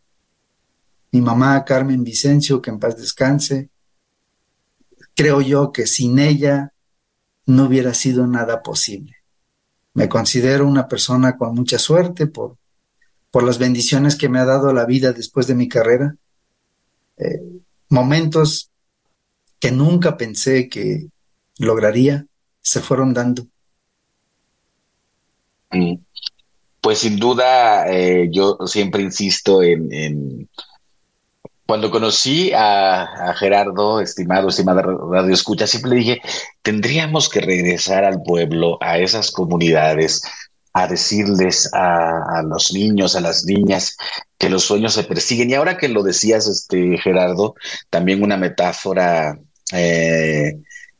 Mi 1.11 1.21
mamá, 1.21 1.63
Carmen 1.63 2.03
Vicencio, 2.03 2.61
que 2.61 2.71
en 2.71 2.79
paz 2.79 2.97
descanse. 2.97 3.69
Creo 5.13 5.41
yo 5.41 5.71
que 5.71 5.85
sin 5.85 6.17
ella 6.17 6.73
no 7.45 7.65
hubiera 7.65 7.93
sido 7.93 8.27
nada 8.27 8.61
posible. 8.61 9.15
Me 9.93 10.07
considero 10.07 10.67
una 10.67 10.87
persona 10.87 11.37
con 11.37 11.53
mucha 11.53 11.77
suerte 11.77 12.27
por, 12.27 12.57
por 13.29 13.43
las 13.43 13.57
bendiciones 13.57 14.15
que 14.15 14.29
me 14.29 14.39
ha 14.39 14.45
dado 14.45 14.73
la 14.73 14.85
vida 14.85 15.11
después 15.11 15.47
de 15.47 15.55
mi 15.55 15.67
carrera. 15.67 16.15
Eh, 17.17 17.41
momentos 17.89 18.69
que 19.59 19.71
nunca 19.71 20.17
pensé 20.17 20.69
que, 20.69 21.07
lograría, 21.57 22.25
se 22.61 22.81
fueron 22.81 23.13
dando. 23.13 23.47
Mm. 25.71 25.95
Pues 26.81 26.99
sin 26.99 27.17
duda, 27.17 27.87
eh, 27.87 28.29
yo 28.31 28.57
siempre 28.65 29.03
insisto 29.03 29.61
en, 29.61 30.49
cuando 31.71 31.89
conocí 31.89 32.51
a, 32.53 33.33
Gerardo, 33.39 34.01
estimado, 34.01 34.49
estimada 34.49 34.81
Radio 34.81 35.33
Escucha, 35.33 35.65
siempre 35.65 35.95
dije, 35.95 36.21
tendríamos 36.61 37.29
que 37.29 37.39
regresar 37.39 38.03
al 38.03 38.21
pueblo, 38.23 38.77
a 38.81 38.97
esas 38.97 39.31
comunidades, 39.31 40.21
a 40.73 40.85
decirles 40.87 41.69
a, 41.71 42.41
los 42.43 42.73
niños, 42.73 43.15
a 43.15 43.21
las 43.21 43.45
niñas, 43.45 43.95
que 44.37 44.49
los 44.49 44.65
sueños 44.65 44.95
se 44.95 45.05
persiguen. 45.05 45.49
Y 45.49 45.53
ahora 45.53 45.77
que 45.77 45.87
lo 45.87 46.03
decías, 46.03 46.45
este 46.45 46.97
Gerardo, 46.97 47.55
también 47.89 48.21
una 48.21 48.35
metáfora 48.35 49.39
eh, 49.71 50.57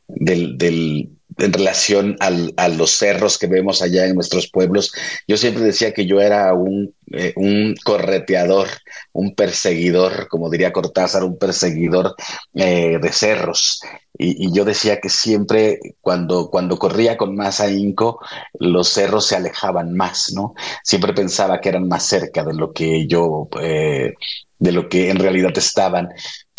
del, 0.07 1.09
en 1.37 1.53
relación 1.53 2.17
al, 2.19 2.53
a 2.57 2.67
los 2.67 2.91
cerros 2.91 3.37
que 3.37 3.47
vemos 3.47 3.81
allá 3.81 4.05
en 4.05 4.15
nuestros 4.15 4.49
pueblos. 4.49 4.91
Yo 5.27 5.37
siempre 5.37 5.63
decía 5.63 5.93
que 5.93 6.05
yo 6.05 6.19
era 6.19 6.53
un, 6.53 6.93
eh, 7.11 7.33
un 7.35 7.75
correteador, 7.83 8.67
un 9.13 9.35
perseguidor, 9.35 10.27
como 10.27 10.49
diría 10.49 10.73
Cortázar, 10.73 11.23
un 11.23 11.37
perseguidor 11.37 12.15
eh, 12.53 12.99
de 13.01 13.11
cerros. 13.11 13.81
Y, 14.17 14.51
yo 14.53 14.65
decía 14.65 14.99
que 14.99 15.09
siempre 15.09 15.79
cuando, 16.01 16.49
cuando 16.49 16.77
corría 16.77 17.17
con 17.17 17.35
más 17.35 17.59
ahínco, 17.59 18.19
los 18.59 18.89
cerros 18.89 19.25
se 19.27 19.35
alejaban 19.35 19.93
más, 19.95 20.31
¿no? 20.35 20.53
Siempre 20.83 21.13
pensaba 21.13 21.59
que 21.59 21.69
eran 21.69 21.87
más 21.87 22.05
cerca 22.05 22.43
de 22.43 22.53
lo 22.53 22.73
que 22.73 23.07
yo 23.07 23.47
eh, 23.59 24.13
de 24.59 24.71
lo 24.71 24.87
que 24.87 25.09
en 25.09 25.17
realidad 25.17 25.51
estaban. 25.57 26.09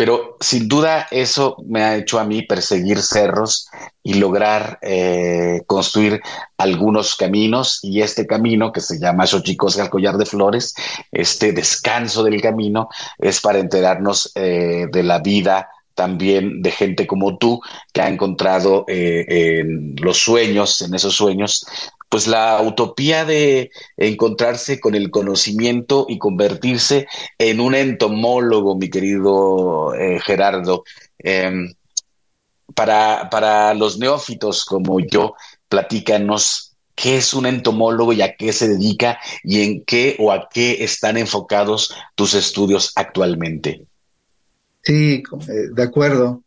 Pero 0.02 0.36
sin 0.40 0.66
duda 0.66 1.06
eso 1.12 1.58
me 1.64 1.84
ha 1.84 1.96
hecho 1.96 2.18
a 2.18 2.24
mí 2.24 2.42
perseguir 2.42 3.00
cerros 3.00 3.68
y 4.02 4.14
lograr 4.14 4.80
eh, 4.82 5.60
construir 5.68 6.20
algunos 6.58 7.14
caminos 7.14 7.78
y 7.84 8.00
este 8.00 8.26
camino 8.26 8.72
que 8.72 8.80
se 8.80 8.98
llama 8.98 9.28
Xochicos 9.28 9.78
al 9.78 9.90
Collar 9.90 10.16
de 10.16 10.26
Flores, 10.26 10.74
este 11.12 11.52
descanso 11.52 12.24
del 12.24 12.42
camino 12.42 12.88
es 13.16 13.40
para 13.40 13.60
enterarnos 13.60 14.32
eh, 14.34 14.88
de 14.90 15.02
la 15.04 15.20
vida 15.20 15.68
también 15.94 16.62
de 16.62 16.72
gente 16.72 17.06
como 17.06 17.38
tú 17.38 17.60
que 17.92 18.00
ha 18.02 18.08
encontrado 18.08 18.84
eh, 18.88 19.24
en 19.28 19.94
los 20.00 20.18
sueños, 20.18 20.82
en 20.82 20.94
esos 20.96 21.14
sueños, 21.14 21.64
pues 22.12 22.27
la 22.27 22.61
utopía 22.61 23.25
de 23.25 23.70
encontrarse 23.96 24.79
con 24.79 24.94
el 24.94 25.11
conocimiento 25.11 26.05
y 26.11 26.18
convertirse 26.18 27.07
en 27.38 27.59
un 27.59 27.75
entomólogo, 27.75 28.77
mi 28.77 28.90
querido 28.90 29.94
eh, 29.94 30.20
Gerardo. 30.20 30.85
Em, 31.16 31.72
para, 32.75 33.31
para 33.31 33.72
los 33.72 33.98
neófitos 33.98 34.66
como 34.66 35.01
yo, 35.01 35.37
platícanos 35.70 36.77
qué 36.94 37.16
es 37.16 37.33
un 37.33 37.46
entomólogo 37.46 38.12
y 38.12 38.20
a 38.20 38.37
qué 38.37 38.53
se 38.53 38.68
dedica 38.68 39.18
y 39.42 39.62
en 39.62 39.83
qué 39.83 40.16
o 40.18 40.33
a 40.33 40.51
qué 40.53 40.85
están 40.85 41.16
enfocados 41.16 41.94
tus 42.14 42.35
estudios 42.35 42.92
actualmente. 42.94 43.87
Sí, 44.83 45.22
eh, 45.48 45.68
de 45.72 45.83
acuerdo. 45.83 46.42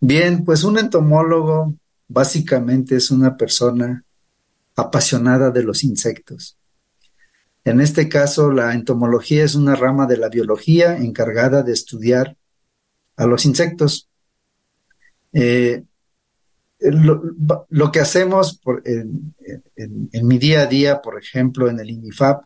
Bien, 0.00 0.42
pues 0.42 0.64
un 0.64 0.78
entomólogo 0.78 1.74
básicamente 2.08 2.96
es 2.96 3.10
una 3.10 3.36
persona 3.36 4.06
apasionada 4.76 5.50
de 5.50 5.62
los 5.62 5.84
insectos. 5.84 6.58
En 7.64 7.80
este 7.80 8.08
caso, 8.08 8.50
la 8.50 8.74
entomología 8.74 9.44
es 9.44 9.54
una 9.54 9.76
rama 9.76 10.06
de 10.06 10.16
la 10.16 10.28
biología 10.28 10.96
encargada 10.96 11.62
de 11.62 11.72
estudiar 11.72 12.36
a 13.16 13.26
los 13.26 13.44
insectos. 13.44 14.08
Eh, 15.32 15.84
lo, 16.80 17.92
que 17.92 18.00
hacemos 18.00 18.60
en, 18.84 20.26
mi 20.26 20.38
día 20.38 20.62
a 20.62 20.66
día, 20.66 21.00
por 21.00 21.18
ejemplo, 21.18 21.70
en 21.70 21.78
el 21.78 21.90
INIFAP, 21.90 22.44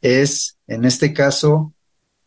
es, 0.00 0.58
en 0.66 0.84
este 0.84 1.12
caso, 1.12 1.72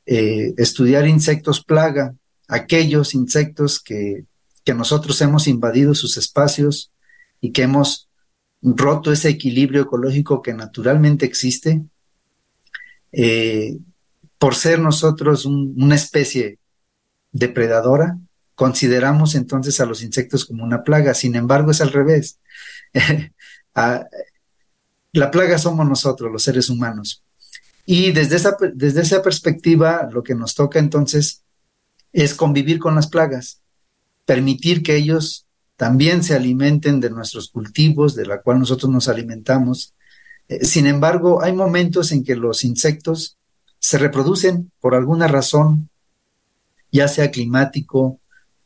eh, 0.05 0.53
estudiar 0.57 1.07
insectos 1.07 1.63
plaga, 1.63 2.15
aquellos 2.47 3.13
insectos 3.13 3.81
que, 3.81 4.25
que 4.63 4.73
nosotros 4.73 5.19
hemos 5.21 5.47
invadido 5.47 5.93
sus 5.93 6.17
espacios 6.17 6.93
y 7.41 7.51
que 7.51 7.63
hemos 7.63 8.09
roto 8.63 9.11
ese 9.11 9.29
equilibrio 9.29 9.83
ecológico 9.83 10.41
que 10.41 10.53
naturalmente 10.53 11.25
existe, 11.25 11.83
eh, 13.11 13.77
por 14.37 14.55
ser 14.55 14.79
nosotros 14.79 15.45
una 15.45 15.95
especie 15.95 16.59
depredadora, 17.31 18.17
consideramos 18.55 19.35
entonces 19.35 19.79
a 19.79 19.85
los 19.85 20.01
insectos 20.03 20.45
como 20.45 20.63
una 20.63 20.83
plaga. 20.83 21.13
Sin 21.13 21.35
embargo, 21.35 21.71
es 21.71 21.81
al 21.81 21.91
revés. 21.91 22.39
Ah, 23.75 24.05
la 25.13 25.31
plaga 25.31 25.57
somos 25.57 25.89
nosotros, 25.89 26.31
los 26.31 26.43
seres 26.43 26.69
humanos. 26.69 27.23
Y 27.87 28.11
desde 28.11 28.35
esa, 28.35 28.55
desde 28.75 29.01
esa 29.01 29.23
perspectiva, 29.23 30.07
lo 30.11 30.21
que 30.21 30.35
nos 30.35 30.53
toca 30.53 30.77
entonces 30.77 31.43
es 32.11 32.35
convivir 32.35 32.77
con 32.77 32.93
las 32.93 33.07
plagas, 33.07 33.61
permitir 34.25 34.83
que 34.83 34.95
ellos 34.95 35.47
también 35.75 36.23
se 36.23 36.35
alimenten 36.35 36.99
de 36.99 37.09
nuestros 37.09 37.49
cultivos, 37.49 38.15
de 38.15 38.25
la 38.25 38.41
cual 38.41 38.59
nosotros 38.59 38.91
nos 38.91 39.07
alimentamos. 39.07 39.93
Eh, 40.47 40.65
sin 40.65 40.87
embargo, 40.87 41.41
hay 41.41 41.53
momentos 41.53 42.11
en 42.11 42.23
que 42.23 42.35
los 42.35 42.63
insectos 42.63 43.37
se 43.79 43.97
reproducen 43.97 44.71
por 44.79 44.95
alguna 44.95 45.27
razón, 45.27 45.89
ya 46.91 47.07
sea 47.07 47.31
climático 47.31 48.19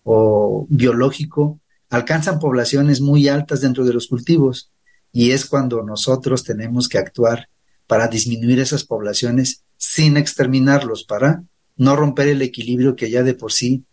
o 0.03 0.67
biológico, 0.69 1.59
alcanzan 1.89 2.39
poblaciones 2.39 3.01
muy 3.01 3.27
altas 3.27 3.61
dentro 3.61 3.85
de 3.85 3.93
los 3.93 4.07
cultivos 4.07 4.71
y 5.11 5.31
es 5.31 5.45
cuando 5.45 5.81
nosotros 5.83 6.43
tenemos 6.43 6.87
que 6.89 6.97
actuar 6.97 7.49
para 7.87 8.07
disminuir 8.07 8.59
esas 8.59 8.83
poblaciones 8.83 9.63
sin 9.77 10.17
exterminarlos, 10.17 11.03
para 11.05 11.43
no 11.77 11.95
romper 11.95 12.27
el 12.27 12.41
equilibrio 12.41 12.95
que 12.95 13.09
ya 13.09 13.23
de 13.23 13.33
por 13.33 13.53
sí 13.53 13.85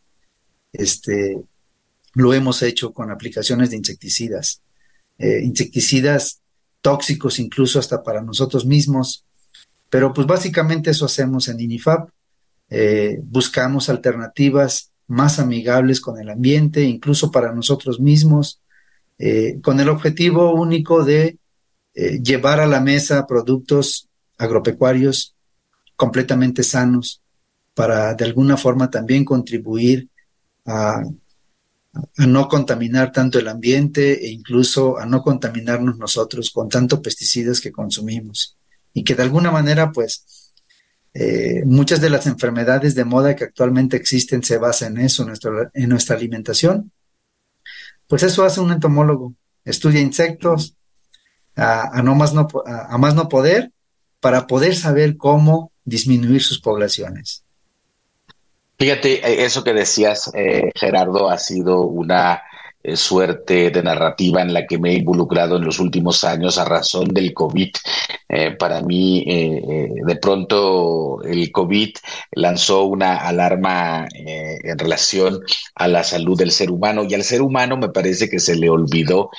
este, 0.72 1.38
lo 2.14 2.32
hemos 2.32 2.62
hecho 2.62 2.92
con 2.92 3.10
aplicaciones 3.10 3.70
de 3.70 3.76
insecticidas, 3.76 4.62
eh, 5.18 5.40
insecticidas 5.42 6.40
tóxicos 6.80 7.38
incluso 7.38 7.78
hasta 7.78 8.02
para 8.02 8.22
nosotros 8.22 8.66
mismos. 8.66 9.24
Pero 9.90 10.12
pues 10.12 10.26
básicamente 10.26 10.90
eso 10.90 11.06
hacemos 11.06 11.48
en 11.48 11.60
INIFAP. 11.60 12.08
Eh, 12.70 13.20
buscamos 13.22 13.88
alternativas 13.88 14.90
más 15.06 15.38
amigables 15.38 16.00
con 16.00 16.18
el 16.18 16.30
ambiente, 16.30 16.82
incluso 16.82 17.30
para 17.30 17.52
nosotros 17.52 18.00
mismos, 18.00 18.60
eh, 19.18 19.60
con 19.62 19.80
el 19.80 19.88
objetivo 19.88 20.54
único 20.54 21.04
de 21.04 21.38
llevar 22.24 22.58
a 22.58 22.66
la 22.66 22.80
mesa 22.80 23.24
productos 23.24 24.08
agropecuarios 24.36 25.36
completamente 25.94 26.64
sanos 26.64 27.22
para 27.74 28.14
de 28.14 28.24
alguna 28.24 28.56
forma 28.56 28.90
también 28.90 29.24
contribuir 29.24 30.08
a 30.64 31.04
a 32.16 32.26
no 32.26 32.48
contaminar 32.48 33.12
tanto 33.12 33.38
el 33.38 33.48
ambiente 33.48 34.26
e 34.26 34.30
incluso 34.30 34.98
a 34.98 35.06
no 35.06 35.22
contaminarnos 35.22 35.96
nosotros 35.96 36.50
con 36.50 36.68
tanto 36.68 37.00
pesticidas 37.00 37.60
que 37.60 37.72
consumimos. 37.72 38.56
Y 38.92 39.04
que 39.04 39.14
de 39.14 39.22
alguna 39.22 39.50
manera, 39.50 39.92
pues, 39.92 40.52
eh, 41.12 41.62
muchas 41.64 42.00
de 42.00 42.10
las 42.10 42.26
enfermedades 42.26 42.94
de 42.94 43.04
moda 43.04 43.36
que 43.36 43.44
actualmente 43.44 43.96
existen 43.96 44.42
se 44.42 44.58
basan 44.58 44.98
en 44.98 45.06
eso, 45.06 45.22
en 45.22 45.28
nuestra, 45.28 45.70
en 45.72 45.88
nuestra 45.88 46.16
alimentación. 46.16 46.90
Pues 48.06 48.22
eso 48.22 48.44
hace 48.44 48.60
un 48.60 48.72
entomólogo. 48.72 49.34
Estudia 49.64 50.00
insectos 50.00 50.76
a, 51.56 52.02
no 52.02 52.14
más 52.14 52.34
no, 52.34 52.48
a 52.66 52.98
más 52.98 53.14
no 53.14 53.28
poder 53.28 53.72
para 54.20 54.46
poder 54.46 54.74
saber 54.74 55.16
cómo 55.16 55.72
disminuir 55.84 56.42
sus 56.42 56.60
poblaciones. 56.60 57.43
Fíjate, 58.78 59.14
eh, 59.26 59.44
eso 59.44 59.62
que 59.62 59.72
decías, 59.72 60.30
eh, 60.34 60.70
Gerardo, 60.74 61.30
ha 61.30 61.38
sido 61.38 61.82
una 61.82 62.42
eh, 62.82 62.96
suerte 62.96 63.70
de 63.70 63.82
narrativa 63.82 64.42
en 64.42 64.52
la 64.52 64.66
que 64.66 64.78
me 64.78 64.90
he 64.90 64.94
involucrado 64.94 65.56
en 65.56 65.64
los 65.64 65.78
últimos 65.78 66.24
años 66.24 66.58
a 66.58 66.64
razón 66.64 67.08
del 67.08 67.32
COVID. 67.32 67.70
para 68.58 68.82
mí, 68.82 69.24
de 69.24 70.16
pronto, 70.16 71.22
el 71.22 71.52
COVID 71.52 71.90
lanzó 72.32 72.84
una 72.84 73.18
alarma 73.18 74.08
en 74.12 74.78
relación 74.78 75.40
a 75.76 75.86
la 75.86 76.02
salud 76.02 76.36
del 76.36 76.50
ser 76.50 76.70
humano 76.72 77.04
y 77.08 77.14
al 77.14 77.22
ser 77.22 77.42
humano 77.42 77.76
me 77.76 77.90
parece 77.90 78.28
que 78.28 78.40
se 78.40 78.56
le 78.56 78.68
olvidó 78.70 79.30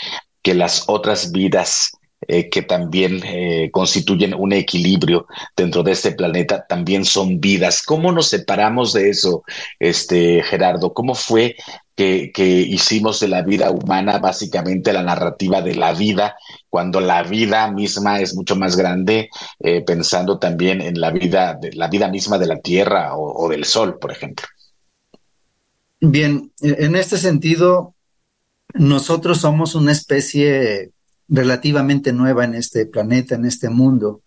que 0.41 0.53
las 0.53 0.85
otras 0.87 1.31
vidas 1.31 1.91
eh, 2.27 2.49
que 2.49 2.61
también 2.61 3.21
eh, 3.23 3.69
constituyen 3.71 4.33
un 4.33 4.53
equilibrio 4.53 5.27
dentro 5.55 5.83
de 5.83 5.91
este 5.91 6.11
planeta, 6.11 6.65
también 6.67 7.05
son 7.05 7.39
vidas. 7.39 7.83
¿Cómo 7.83 8.11
nos 8.11 8.27
separamos 8.29 8.93
de 8.93 9.09
eso, 9.09 9.43
este, 9.79 10.41
Gerardo? 10.43 10.93
¿Cómo 10.93 11.15
fue 11.15 11.55
que, 11.95 12.31
hicimos 12.67 13.19
de 13.19 13.27
la 13.27 13.41
vida 13.41 13.71
humana 13.71 14.19
básicamente 14.19 14.91
la 14.91 15.03
narrativa 15.03 15.61
de 15.61 15.75
la 15.75 15.93
vida, 15.93 16.35
cuando 16.69 16.99
la 16.99 17.23
vida 17.23 17.71
misma 17.71 18.19
es 18.19 18.35
mucho 18.35 18.55
más 18.55 18.75
grande, 18.75 19.29
eh, 19.59 19.81
pensando 19.81 20.37
también 20.37 20.81
en 20.81 20.99
la 20.99 21.11
vida, 21.11 21.57
la 21.73 21.87
vida 21.87 22.09
misma 22.09 22.37
de 22.37 22.47
la 22.47 22.59
Tierra 22.59 23.15
o, 23.15 23.45
o 23.45 23.49
del 23.49 23.65
Sol, 23.65 23.97
por 23.99 24.11
ejemplo? 24.11 24.47
Bien, 26.01 26.51
en 26.61 26.95
este 26.95 27.17
sentido, 27.17 27.95
nosotros 28.73 29.39
somos 29.39 29.75
una 29.75 29.93
especie 29.93 30.91
relativamente 31.27 32.13
nueva 32.13 32.45
en 32.45 32.55
este 32.55 32.85
planeta, 32.85 33.35
en 33.35 33.45
este 33.45 33.69
mundo. 33.69 34.21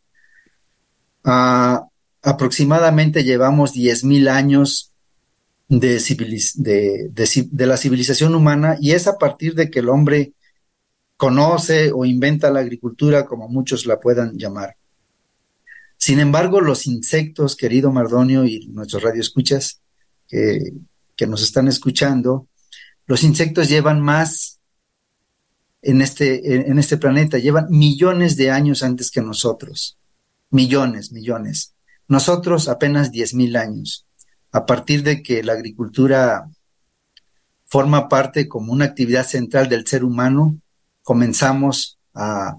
Ah, 1.24 1.86
aproximadamente 2.22 3.24
llevamos 3.24 3.74
10.000 3.74 4.28
años 4.28 4.92
de, 5.68 7.10
la 7.52 7.76
civilización 7.76 8.34
humana 8.34 8.76
y 8.80 8.92
es 8.92 9.06
a 9.06 9.18
partir 9.18 9.54
de 9.54 9.70
que 9.70 9.80
el 9.80 9.88
hombre 9.88 10.32
conoce 11.16 11.92
o 11.92 12.04
inventa 12.04 12.50
la 12.50 12.60
agricultura, 12.60 13.26
como 13.26 13.48
muchos 13.48 13.86
la 13.86 14.00
puedan 14.00 14.36
llamar. 14.38 14.76
Sin 15.96 16.20
embargo, 16.20 16.60
los 16.60 16.86
insectos, 16.86 17.56
querido 17.56 17.90
Mardonio 17.90 18.44
y 18.44 18.68
nuestros 18.68 19.02
radioescuchas 19.02 19.82
que, 20.28 20.72
que 21.16 21.26
nos 21.26 21.42
están 21.42 21.66
escuchando, 21.66 22.46
los 23.06 23.24
insectos 23.24 23.68
llevan 23.68 24.00
más 24.00 24.57
en 25.82 26.02
este, 26.02 26.70
en 26.70 26.78
este 26.78 26.96
planeta, 26.96 27.38
llevan 27.38 27.68
millones 27.70 28.36
de 28.36 28.50
años 28.50 28.82
antes 28.82 29.10
que 29.10 29.20
nosotros. 29.20 29.96
Millones, 30.50 31.12
millones. 31.12 31.74
Nosotros 32.08 32.68
apenas 32.68 33.12
diez 33.12 33.34
mil 33.34 33.56
años. 33.56 34.06
A 34.50 34.66
partir 34.66 35.02
de 35.02 35.22
que 35.22 35.42
la 35.42 35.52
agricultura 35.52 36.48
forma 37.66 38.08
parte 38.08 38.48
como 38.48 38.72
una 38.72 38.86
actividad 38.86 39.26
central 39.26 39.68
del 39.68 39.86
ser 39.86 40.04
humano, 40.04 40.58
comenzamos 41.02 41.98
a, 42.14 42.56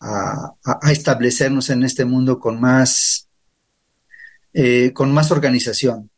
a, 0.00 0.90
establecernos 0.90 1.70
en 1.70 1.82
este 1.82 2.04
mundo 2.04 2.38
con 2.38 2.60
más, 2.60 3.28
eh, 4.52 4.92
con 4.92 5.12
más 5.12 5.30
organización. 5.30 6.10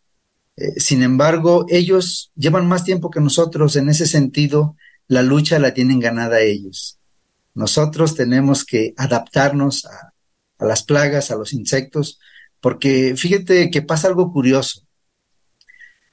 Eh, 0.56 0.78
sin 0.78 1.02
embargo, 1.02 1.66
ellos 1.68 2.30
llevan 2.36 2.68
más 2.68 2.84
tiempo 2.84 3.10
que 3.10 3.20
nosotros 3.20 3.76
en 3.76 3.88
ese 3.88 4.06
sentido 4.06 4.76
la 5.08 5.22
lucha 5.22 5.58
la 5.58 5.74
tienen 5.74 6.00
ganada 6.00 6.40
ellos. 6.40 6.98
Nosotros 7.54 8.14
tenemos 8.14 8.64
que 8.64 8.94
adaptarnos 8.96 9.86
a, 9.86 10.12
las 10.64 10.82
plagas, 10.82 11.30
a 11.30 11.36
los 11.36 11.52
insectos, 11.52 12.18
porque 12.60 13.14
fíjate 13.16 13.70
que 13.70 13.82
pasa 13.82 14.08
algo 14.08 14.32
curioso. 14.32 14.82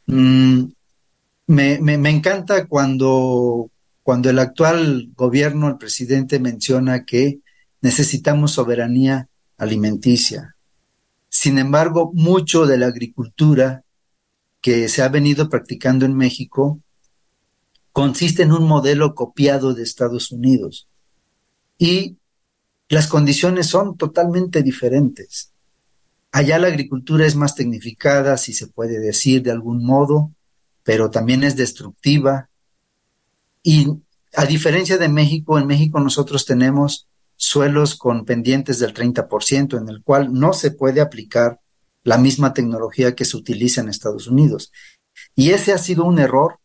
Mm, 0.08 0.66
me, 1.48 2.10
encanta 2.10 2.68
cuando, 2.68 3.72
cuando 4.04 4.30
el 4.30 4.40
actual 4.40 5.12
gobierno, 5.16 5.68
el 5.68 5.78
presidente 5.78 6.40
menciona 6.40 7.06
que 7.06 7.40
necesitamos 7.82 8.52
soberanía 8.52 9.28
alimenticia. 9.58 10.56
Sin 11.30 11.58
embargo, 11.58 12.12
mucho 12.14 12.66
de 12.66 12.78
la 12.78 12.88
agricultura 12.88 13.84
que 14.60 14.90
se 14.90 15.02
ha 15.02 15.10
venido 15.10 15.50
practicando 15.50 16.06
en 16.06 16.16
México 16.16 16.80
consiste 17.92 18.44
en 18.44 18.52
un 18.52 18.68
modelo 18.68 19.16
copiado 19.16 19.74
de 19.74 19.84
Estados 19.84 20.32
Unidos 20.32 20.88
y 21.78 22.18
las 22.90 23.08
condiciones 23.08 23.68
son 23.68 23.98
totalmente 23.98 24.64
diferentes. 24.64 25.54
Allá 26.32 26.60
la 26.60 26.68
agricultura 26.68 27.26
es 27.26 27.36
más 27.36 27.56
tecnificada, 27.56 28.38
si 28.38 28.54
se 28.54 28.68
puede 28.68 29.00
decir 29.00 29.44
de 29.44 29.52
algún 29.52 29.86
modo, 29.86 30.32
pero 30.84 31.10
también 31.10 31.44
es 31.44 31.56
destructiva. 31.56 32.50
Y 33.64 33.88
a 34.36 34.46
diferencia 34.46 34.98
de 34.98 35.10
México, 35.10 35.58
en 35.60 35.68
México 35.68 36.00
nosotros 36.00 36.46
tenemos 36.46 37.08
suelos 37.36 37.96
con 37.96 38.24
pendientes 38.24 38.80
del 38.80 38.94
30%, 38.94 39.78
en 39.78 39.90
el 39.90 40.04
cual 40.04 40.32
no 40.32 40.54
se 40.54 40.72
puede 40.72 41.02
aplicar 41.02 41.60
la 42.04 42.18
misma 42.18 42.54
tecnología 42.54 43.16
que 43.16 43.26
se 43.26 43.36
utiliza 43.36 43.82
en 43.82 43.90
Estados 43.90 44.28
Unidos. 44.28 44.72
Y 45.36 45.50
ese 45.50 45.74
ha 45.74 45.78
sido 45.78 46.06
un 46.06 46.20
error 46.20 46.61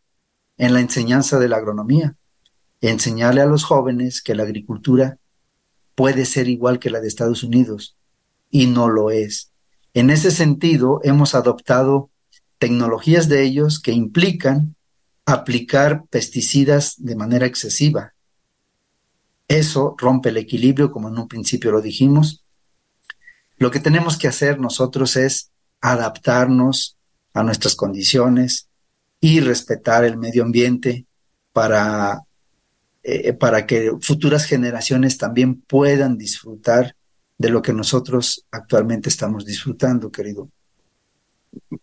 en 0.57 0.73
la 0.73 0.79
enseñanza 0.79 1.39
de 1.39 1.49
la 1.49 1.57
agronomía, 1.57 2.15
enseñarle 2.81 3.41
a 3.41 3.45
los 3.45 3.63
jóvenes 3.63 4.21
que 4.21 4.35
la 4.35 4.43
agricultura 4.43 5.17
puede 5.95 6.25
ser 6.25 6.47
igual 6.47 6.79
que 6.79 6.89
la 6.89 6.99
de 6.99 7.07
Estados 7.07 7.43
Unidos 7.43 7.97
y 8.49 8.67
no 8.67 8.89
lo 8.89 9.09
es. 9.11 9.51
En 9.93 10.09
ese 10.09 10.31
sentido, 10.31 10.99
hemos 11.03 11.35
adoptado 11.35 12.09
tecnologías 12.59 13.29
de 13.29 13.43
ellos 13.43 13.79
que 13.79 13.91
implican 13.91 14.75
aplicar 15.25 16.05
pesticidas 16.09 16.95
de 16.97 17.15
manera 17.15 17.45
excesiva. 17.45 18.13
Eso 19.47 19.95
rompe 19.97 20.29
el 20.29 20.37
equilibrio, 20.37 20.91
como 20.91 21.09
en 21.09 21.17
un 21.17 21.27
principio 21.27 21.71
lo 21.71 21.81
dijimos. 21.81 22.45
Lo 23.57 23.71
que 23.71 23.79
tenemos 23.79 24.17
que 24.17 24.27
hacer 24.27 24.59
nosotros 24.59 25.15
es 25.15 25.51
adaptarnos 25.81 26.97
a 27.33 27.43
nuestras 27.43 27.75
condiciones 27.75 28.66
y 29.19 29.39
respetar 29.39 30.03
el 30.05 30.17
medio 30.17 30.43
ambiente 30.43 31.05
para, 31.51 32.21
eh, 33.03 33.33
para 33.33 33.65
que 33.65 33.91
futuras 34.01 34.45
generaciones 34.45 35.17
también 35.17 35.61
puedan 35.61 36.17
disfrutar 36.17 36.95
de 37.37 37.49
lo 37.49 37.61
que 37.61 37.73
nosotros 37.73 38.45
actualmente 38.51 39.09
estamos 39.09 39.45
disfrutando, 39.45 40.11
querido. 40.11 40.49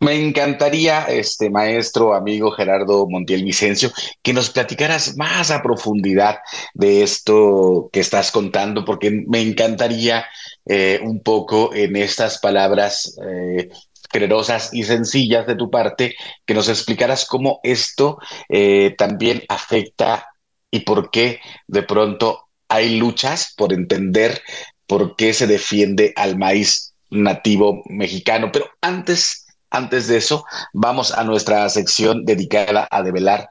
Me 0.01 0.25
encantaría, 0.25 1.05
este 1.05 1.51
maestro, 1.51 2.14
amigo 2.14 2.51
Gerardo 2.51 3.09
Montiel 3.09 3.44
Vicencio, 3.44 3.90
que 4.23 4.33
nos 4.33 4.51
platicaras 4.51 5.16
más 5.16 5.51
a 5.51 5.62
profundidad 5.62 6.38
de 6.75 7.03
esto 7.03 7.88
que 7.92 8.01
estás 8.01 8.31
contando, 8.31 8.85
porque 8.85 9.25
me 9.27 9.40
encantaría 9.40 10.27
eh, 10.66 11.01
un 11.03 11.20
poco 11.20 11.75
en 11.75 11.97
estas 11.97 12.38
palabras 12.38 13.16
eh, 13.27 13.68
generosas 14.12 14.73
y 14.73 14.85
sencillas 14.85 15.47
de 15.47 15.57
tu 15.57 15.71
parte, 15.71 16.14
que 16.45 16.55
nos 16.55 16.69
explicaras 16.69 17.27
cómo 17.27 17.61
esto 17.62 18.19
eh, 18.49 18.95
también 18.97 19.43
afecta 19.49 20.29
y 20.71 20.81
por 20.81 21.11
qué 21.11 21.40
de 21.67 21.83
pronto 21.83 22.49
hay 22.69 22.97
luchas 22.97 23.55
por 23.57 23.73
entender 23.73 24.43
por 24.87 25.17
qué 25.17 25.33
se 25.33 25.47
defiende 25.47 26.12
al 26.17 26.37
maíz 26.37 26.95
nativo 27.11 27.83
mexicano. 27.87 28.51
Pero 28.53 28.71
antes, 28.81 29.47
antes 29.71 30.09
de 30.09 30.19
eso, 30.19 30.45
vamos 30.73 31.12
a 31.12 31.25
nuestra 31.25 31.69
sección 31.69 32.25
dedicada 32.25 32.88
a 32.90 33.03
develar 33.03 33.49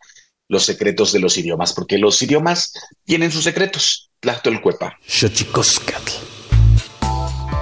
los 0.49 0.65
secretos 0.65 1.11
de 1.11 1.19
los 1.19 1.37
idiomas, 1.37 1.73
porque 1.73 1.97
los 1.97 2.21
idiomas 2.21 2.73
tienen 3.05 3.31
sus 3.31 3.43
secretos. 3.43 4.11
Tlactolcuepa. 4.19 4.97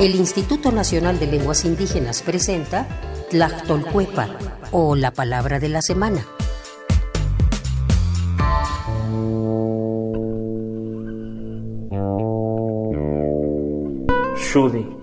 El 0.02 0.16
Instituto 0.16 0.72
Nacional 0.72 1.20
de 1.20 1.28
Lenguas 1.28 1.64
Indígenas 1.64 2.24
presenta 2.24 2.88
Tlactolcuepa 3.30 4.36
o 4.72 4.96
la 4.96 5.12
palabra 5.12 5.60
de 5.60 5.70
la 5.70 5.84
semana. 5.84 6.26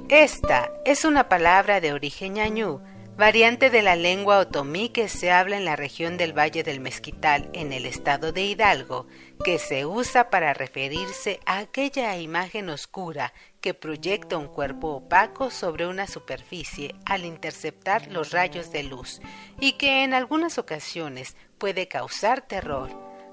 Esta 0.09 0.73
es 0.85 1.05
una 1.05 1.29
palabra 1.29 1.81
de 1.81 1.93
origen 1.93 2.35
ñañú, 2.35 2.81
variante 3.17 3.71
de 3.71 3.83
la 3.83 3.95
lengua 3.95 4.39
otomí 4.39 4.89
que 4.89 5.09
se 5.09 5.31
habla 5.31 5.57
en 5.57 5.65
la 5.65 5.77
región 5.77 6.17
del 6.17 6.37
Valle 6.37 6.65
del 6.65 6.81
Mezquital, 6.81 7.51
en 7.53 7.73
el 7.73 7.87
estado 7.87 8.33
de 8.33 8.43
Hidalgo, 8.43 9.07
que 9.45 9.61
se 9.61 9.87
usa 9.87 10.29
para 10.29 10.55
referirse 10.55 11.39
a 11.47 11.59
aquella 11.59 12.17
imagen 12.17 12.69
oscura 12.69 13.33
que 13.61 13.75
proyecta 13.75 14.37
un 14.37 14.47
cuerpo 14.47 14.89
opaco 14.89 15.51
sobre 15.51 15.87
una 15.87 16.07
superficie 16.07 16.95
al 17.05 17.25
interceptar 17.25 18.11
los 18.11 18.31
rayos 18.31 18.71
de 18.71 18.85
luz 18.85 19.21
y 19.61 19.73
que 19.73 20.05
en 20.05 20.15
algunas 20.15 20.59
ocasiones 20.59 21.37
puede 21.59 21.89
causar 21.89 22.43
terror. 22.43 22.91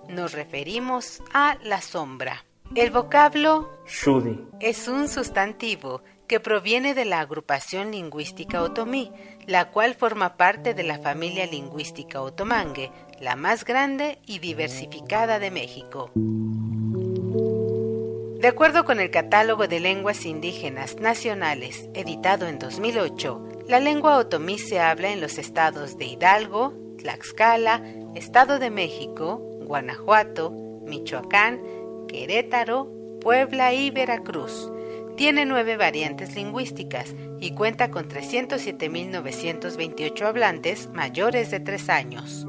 Nos 0.10 0.34
referimos 0.34 1.22
a 1.34 1.58
la 1.64 1.82
sombra. 1.82 2.46
El 2.74 2.90
vocablo 2.90 3.72
Shudi 3.86 4.40
es 4.60 4.88
un 4.88 5.08
sustantivo 5.08 6.02
que 6.28 6.40
proviene 6.40 6.96
de 6.96 7.06
la 7.06 7.20
agrupación 7.20 7.92
lingüística 7.92 8.64
otomí, 8.64 9.12
la 9.46 9.70
cual 9.70 9.94
forma 9.94 10.38
parte 10.38 10.74
de 10.74 10.84
la 10.84 10.98
familia 11.00 11.46
lingüística 11.46 12.22
otomangue, 12.22 12.92
la 13.20 13.36
más 13.36 13.64
grande 13.64 14.20
y 14.26 14.40
diversificada 14.40 15.38
de 15.38 15.52
México. 15.52 16.12
De 18.46 18.50
acuerdo 18.50 18.86
con 18.86 19.00
el 19.00 19.10
Catálogo 19.10 19.68
de 19.68 19.80
Lenguas 19.80 20.24
Indígenas 20.24 21.00
Nacionales, 21.00 21.90
editado 21.96 22.48
en 22.48 22.60
2008, 22.60 23.64
la 23.68 23.80
lengua 23.80 24.18
otomí 24.18 24.60
se 24.60 24.80
habla 24.80 25.10
en 25.10 25.20
los 25.20 25.40
estados 25.40 25.98
de 25.98 26.06
Hidalgo, 26.06 26.76
Tlaxcala, 27.00 27.82
Estado 28.14 28.60
de 28.60 28.70
México, 28.70 29.40
Guanajuato, 29.64 30.52
Michoacán, 30.86 31.60
Querétaro, 32.08 32.92
Puebla 33.20 33.74
y 33.74 33.90
Veracruz. 33.90 34.72
Tiene 35.18 35.48
nueve 35.48 35.76
variantes 35.76 36.36
lingüísticas 36.36 37.16
y 37.40 37.56
cuenta 37.56 37.90
con 37.90 38.08
307.928 38.08 40.22
hablantes 40.22 40.88
mayores 40.94 41.50
de 41.50 41.62
tres 41.62 41.90
años. 41.90 42.46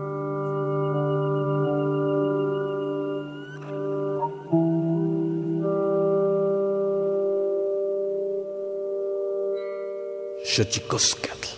Xochicoscatl. 10.56 11.55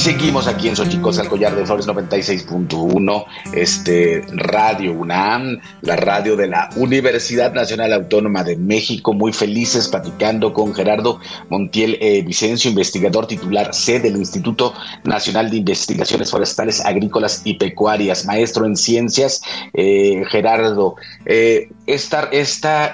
Seguimos 0.00 0.46
aquí 0.46 0.66
en 0.66 0.76
Xochicos, 0.76 1.18
al 1.18 1.28
collar 1.28 1.54
de 1.54 1.66
Flores 1.66 1.86
96.1, 1.86 3.24
este 3.52 4.24
Radio 4.28 4.94
UNAM, 4.94 5.60
la 5.82 5.96
radio 5.96 6.36
de 6.36 6.46
la 6.46 6.70
Universidad 6.76 7.52
Nacional 7.52 7.92
Autónoma 7.92 8.42
de 8.42 8.56
México. 8.56 9.12
Muy 9.12 9.34
felices 9.34 9.88
platicando 9.88 10.54
con 10.54 10.72
Gerardo 10.72 11.20
Montiel 11.50 11.98
eh, 12.00 12.22
Vicencio, 12.22 12.70
investigador 12.70 13.26
titular 13.26 13.74
C 13.74 14.00
del 14.00 14.16
Instituto 14.16 14.72
Nacional 15.04 15.50
de 15.50 15.58
Investigaciones 15.58 16.30
Forestales, 16.30 16.82
Agrícolas 16.82 17.42
y 17.44 17.54
Pecuarias, 17.54 18.24
maestro 18.24 18.64
en 18.64 18.76
ciencias. 18.76 19.42
Eh, 19.74 20.22
Gerardo, 20.30 20.94
eh, 21.26 21.68
esta, 21.86 22.30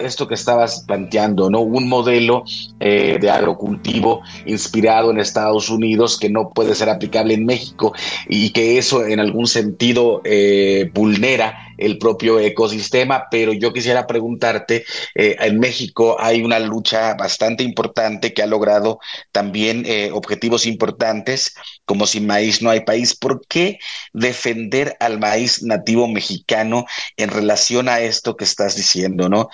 esto 0.01 0.27
que 0.27 0.35
estabas 0.35 0.85
planteando, 0.89 1.51
¿no? 1.51 1.61
Un 1.61 1.89
modelo 1.89 2.43
de 2.81 3.31
agrocultivo 3.31 4.23
inspirado 4.47 5.11
en 5.11 5.19
Estados 5.19 5.71
Unidos 5.71 6.19
que 6.19 6.31
no 6.31 6.51
puede 6.51 6.75
ser 6.75 6.96
aplicable 6.97 7.35
en 7.35 7.47
México 7.47 7.95
y 8.29 8.51
que 8.51 8.79
eso 8.79 9.07
en 9.07 9.21
algún 9.21 9.47
sentido 9.47 10.21
eh, 10.25 10.91
vulnera 10.93 11.63
el 11.79 11.99
propio 11.99 12.41
ecosistema, 12.41 13.27
pero 13.31 13.53
yo 13.53 13.73
quisiera 13.73 14.07
preguntarte, 14.07 14.85
eh, 15.15 15.37
en 15.41 15.61
México 15.61 16.17
hay 16.19 16.43
una 16.43 16.59
lucha 16.59 17.15
bastante 17.15 17.63
importante 17.63 18.33
que 18.33 18.43
ha 18.43 18.47
logrado 18.47 18.99
también 19.31 19.85
eh, 19.87 20.11
objetivos 20.13 20.65
importantes, 20.67 21.55
como 21.85 22.07
sin 22.07 22.27
maíz 22.27 22.63
no 22.63 22.71
hay 22.71 22.81
país. 22.81 23.15
¿Por 23.15 23.47
qué 23.47 23.79
defender 24.15 24.97
al 25.01 25.19
maíz 25.19 25.63
nativo 25.63 26.09
mexicano 26.09 26.87
en 27.19 27.29
relación 27.29 27.91
a 27.91 28.01
esto 28.01 28.37
que 28.37 28.45
estás 28.45 28.75
diciendo, 28.75 29.29
no? 29.29 29.49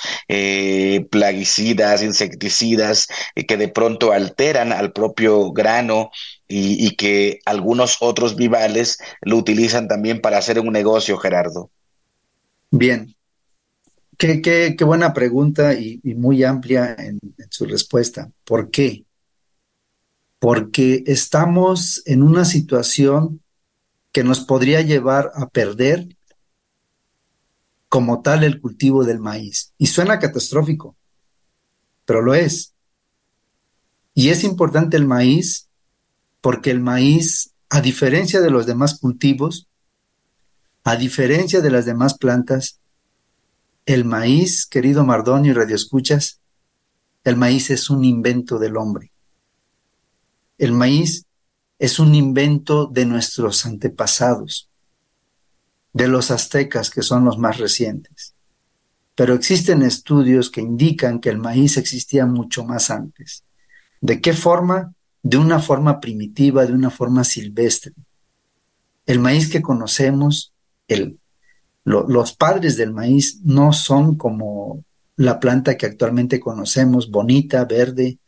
Plaguicidas, 1.11 2.03
insecticidas, 2.03 3.09
que 3.35 3.57
de 3.57 3.69
pronto 3.69 4.13
alteran 4.13 4.73
al 4.73 4.93
propio 4.93 5.53
grano 5.53 6.11
y, 6.55 6.97
que 6.97 7.41
algunos 7.47 7.99
otros 8.01 8.37
vivales 8.37 8.99
lo 9.23 9.39
utilizan 9.39 9.89
también 9.89 10.21
para 10.21 10.39
hacer 10.39 10.59
un 10.59 10.73
negocio, 10.73 11.17
Gerardo. 11.17 11.71
Bien, 12.71 13.15
qué, 14.19 14.43
qué, 14.43 14.75
qué 14.77 14.85
buena 14.85 15.13
pregunta 15.13 15.75
y, 15.75 16.01
muy 16.05 16.45
amplia 16.45 16.95
en, 16.99 17.19
su 17.51 17.65
respuesta. 17.65 18.31
¿Por 18.45 18.71
qué? 18.71 19.05
Porque 20.39 21.05
estamos 21.07 22.03
en 22.05 22.23
una 22.23 22.45
situación 22.45 23.41
que 24.11 24.25
nos 24.25 24.41
podría 24.41 24.83
llevar 24.83 25.33
a 25.35 25.49
perder 25.49 26.07
como 27.89 28.23
tal 28.23 28.45
el 28.45 28.61
cultivo 28.61 29.05
del 29.05 29.21
maíz. 29.21 29.73
Y 29.79 29.87
suena 29.87 30.19
catastrófico, 30.19 30.97
pero 32.05 32.21
lo 32.21 32.35
es. 32.35 32.75
Y 34.15 34.29
es 34.29 34.45
importante 34.45 34.97
el 34.97 35.07
maíz 35.07 35.69
porque 36.43 36.71
el 36.71 36.81
maíz, 36.81 37.55
a 37.71 37.81
diferencia 37.81 38.43
de 38.43 38.51
los 38.51 38.67
demás 38.67 38.99
cultivos, 38.99 39.69
a 40.85 40.97
diferencia 40.97 41.63
de 41.63 41.71
las 41.71 41.87
demás 41.87 42.19
plantas, 42.19 42.81
el 43.87 44.05
maíz, 44.05 44.67
querido 44.67 45.05
Mardonio 45.05 45.53
y 45.53 45.55
Radio 45.55 45.77
Escuchas, 45.77 46.41
el 47.25 47.37
maíz 47.37 47.71
es 47.71 47.89
un 47.89 48.05
invento 48.05 48.59
del 48.59 48.77
hombre. 48.77 49.13
El 50.59 50.73
maíz 50.73 51.25
es 51.79 52.01
un 52.01 52.15
invento 52.15 52.87
de 52.87 53.07
nuestros 53.07 53.65
antepasados, 53.65 54.69
de 55.93 56.09
los 56.09 56.33
aztecas, 56.33 56.91
que 56.91 57.03
son 57.03 57.25
los 57.25 57.39
más 57.39 57.59
recientes. 57.59 58.35
Pero 59.15 59.35
existen 59.35 59.83
estudios 59.83 60.51
que 60.51 60.61
indican 60.61 61.21
que 61.21 61.29
el 61.29 61.39
maíz 61.39 61.77
existía 61.77 62.27
mucho 62.27 62.65
más 62.65 62.91
antes. 62.91 63.45
¿De 64.01 64.21
qué 64.21 64.33
forma? 64.33 64.95
De 65.23 65.37
una 65.37 65.61
forma 65.61 66.01
primitiva, 66.01 66.67
de 66.67 66.73
una 66.73 66.91
forma 66.91 67.25
silvestre. 67.25 67.93
El 69.07 69.19
maíz 69.19 69.51
que 69.51 69.63
conocemos 69.63 70.53
los 71.85 72.33
padres 72.35 72.77
del 72.77 72.93
maíz 72.93 73.41
no 73.43 73.73
son 73.73 74.17
como 74.17 74.85
la 75.17 75.41
planta 75.41 75.77
que 75.77 75.87
actualmente 75.87 76.41
conocemos, 76.41 77.11
bonita, 77.11 77.65
verde, 77.65 78.19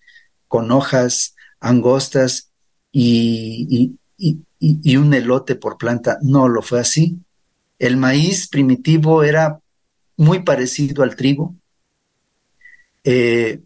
con 0.48 0.70
hojas 0.72 1.34
angostas 1.60 2.50
y, 2.92 3.96
un 4.96 5.14
elote 5.14 5.56
por 5.56 5.78
planta. 5.78 6.18
No 6.22 6.48
lo 6.48 6.62
fue 6.62 6.80
así. 6.80 7.18
El 7.78 7.96
maíz 7.96 8.48
primitivo 8.48 9.22
era 9.22 9.60
muy 10.16 10.42
parecido 10.42 11.02
al 11.02 11.16
trigo. 11.16 11.54
Eh, 13.02 13.60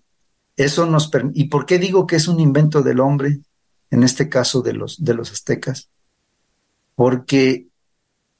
eso 0.58 0.86
nos 0.86 1.08
¿Y 1.34 1.44
por 1.44 1.66
qué 1.66 1.78
digo 1.78 2.04
que 2.04 2.16
es 2.16 2.26
un 2.26 2.40
invento 2.40 2.82
del 2.82 2.98
hombre? 2.98 3.38
En 3.90 4.02
este 4.02 4.28
caso 4.28 4.60
de 4.60 4.72
los, 4.72 5.02
de 5.02 5.14
los 5.14 5.30
aztecas. 5.30 5.88
Porque 6.96 7.68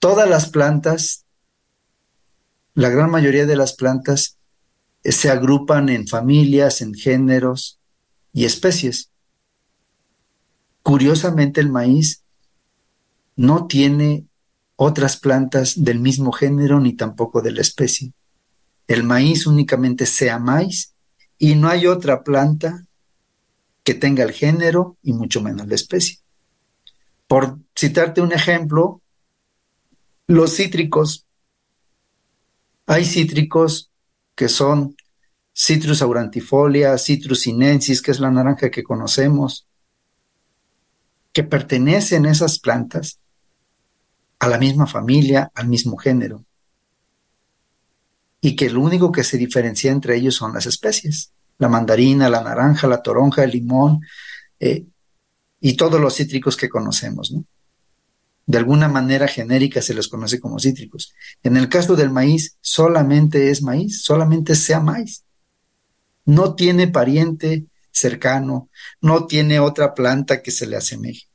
todas 0.00 0.28
las 0.28 0.50
plantas, 0.50 1.26
la 2.74 2.88
gran 2.88 3.10
mayoría 3.10 3.46
de 3.46 3.54
las 3.54 3.72
plantas 3.72 4.36
eh, 5.04 5.12
se 5.12 5.30
agrupan 5.30 5.88
en 5.90 6.08
familias, 6.08 6.80
en 6.80 6.92
géneros 6.92 7.78
y 8.32 8.46
especies. 8.46 9.12
Curiosamente 10.82 11.60
el 11.60 11.70
maíz 11.70 12.24
no 13.36 13.68
tiene 13.68 14.26
otras 14.74 15.18
plantas 15.18 15.84
del 15.84 16.00
mismo 16.00 16.32
género 16.32 16.80
ni 16.80 16.94
tampoco 16.94 17.42
de 17.42 17.52
la 17.52 17.60
especie. 17.60 18.12
El 18.88 19.04
maíz 19.04 19.46
únicamente 19.46 20.04
sea 20.04 20.40
maíz 20.40 20.94
y 21.38 21.54
no 21.54 21.68
hay 21.68 21.86
otra 21.86 22.22
planta 22.22 22.84
que 23.84 23.94
tenga 23.94 24.24
el 24.24 24.32
género 24.32 24.96
y 25.02 25.12
mucho 25.12 25.40
menos 25.40 25.66
la 25.66 25.76
especie. 25.76 26.18
Por 27.26 27.58
citarte 27.76 28.20
un 28.20 28.32
ejemplo, 28.32 29.00
los 30.26 30.56
cítricos. 30.56 31.26
Hay 32.86 33.04
cítricos 33.04 33.90
que 34.34 34.48
son 34.48 34.96
Citrus 35.54 36.02
aurantifolia, 36.02 36.96
Citrus 36.98 37.40
sinensis, 37.40 38.00
que 38.02 38.10
es 38.10 38.20
la 38.20 38.30
naranja 38.30 38.70
que 38.70 38.84
conocemos, 38.84 39.66
que 41.32 41.42
pertenecen 41.42 42.26
esas 42.26 42.58
plantas 42.58 43.18
a 44.38 44.48
la 44.48 44.58
misma 44.58 44.86
familia, 44.86 45.50
al 45.54 45.68
mismo 45.68 45.96
género, 45.96 46.44
y 48.40 48.54
que 48.56 48.70
lo 48.70 48.80
único 48.80 49.10
que 49.10 49.24
se 49.24 49.36
diferencia 49.36 49.90
entre 49.90 50.16
ellos 50.16 50.36
son 50.36 50.54
las 50.54 50.66
especies, 50.66 51.32
la 51.58 51.68
mandarina, 51.68 52.28
la 52.28 52.42
naranja, 52.42 52.86
la 52.86 53.02
toronja, 53.02 53.44
el 53.44 53.50
limón, 53.50 54.00
eh, 54.60 54.84
y 55.60 55.76
todos 55.76 56.00
los 56.00 56.14
cítricos 56.14 56.56
que 56.56 56.68
conocemos, 56.68 57.32
¿no? 57.32 57.44
de 58.48 58.56
alguna 58.56 58.88
manera 58.88 59.28
genérica 59.28 59.82
se 59.82 59.92
les 59.92 60.08
conoce 60.08 60.40
como 60.40 60.58
cítricos. 60.58 61.14
En 61.42 61.58
el 61.58 61.68
caso 61.68 61.96
del 61.96 62.08
maíz, 62.08 62.56
solamente 62.62 63.50
es 63.50 63.60
maíz, 63.60 64.02
solamente 64.02 64.54
sea 64.54 64.80
maíz. 64.80 65.22
No 66.24 66.54
tiene 66.54 66.88
pariente 66.88 67.66
cercano, 67.90 68.70
no 69.02 69.26
tiene 69.26 69.60
otra 69.60 69.92
planta 69.92 70.40
que 70.40 70.50
se 70.50 70.66
le 70.66 70.76
asemeje. 70.76 71.26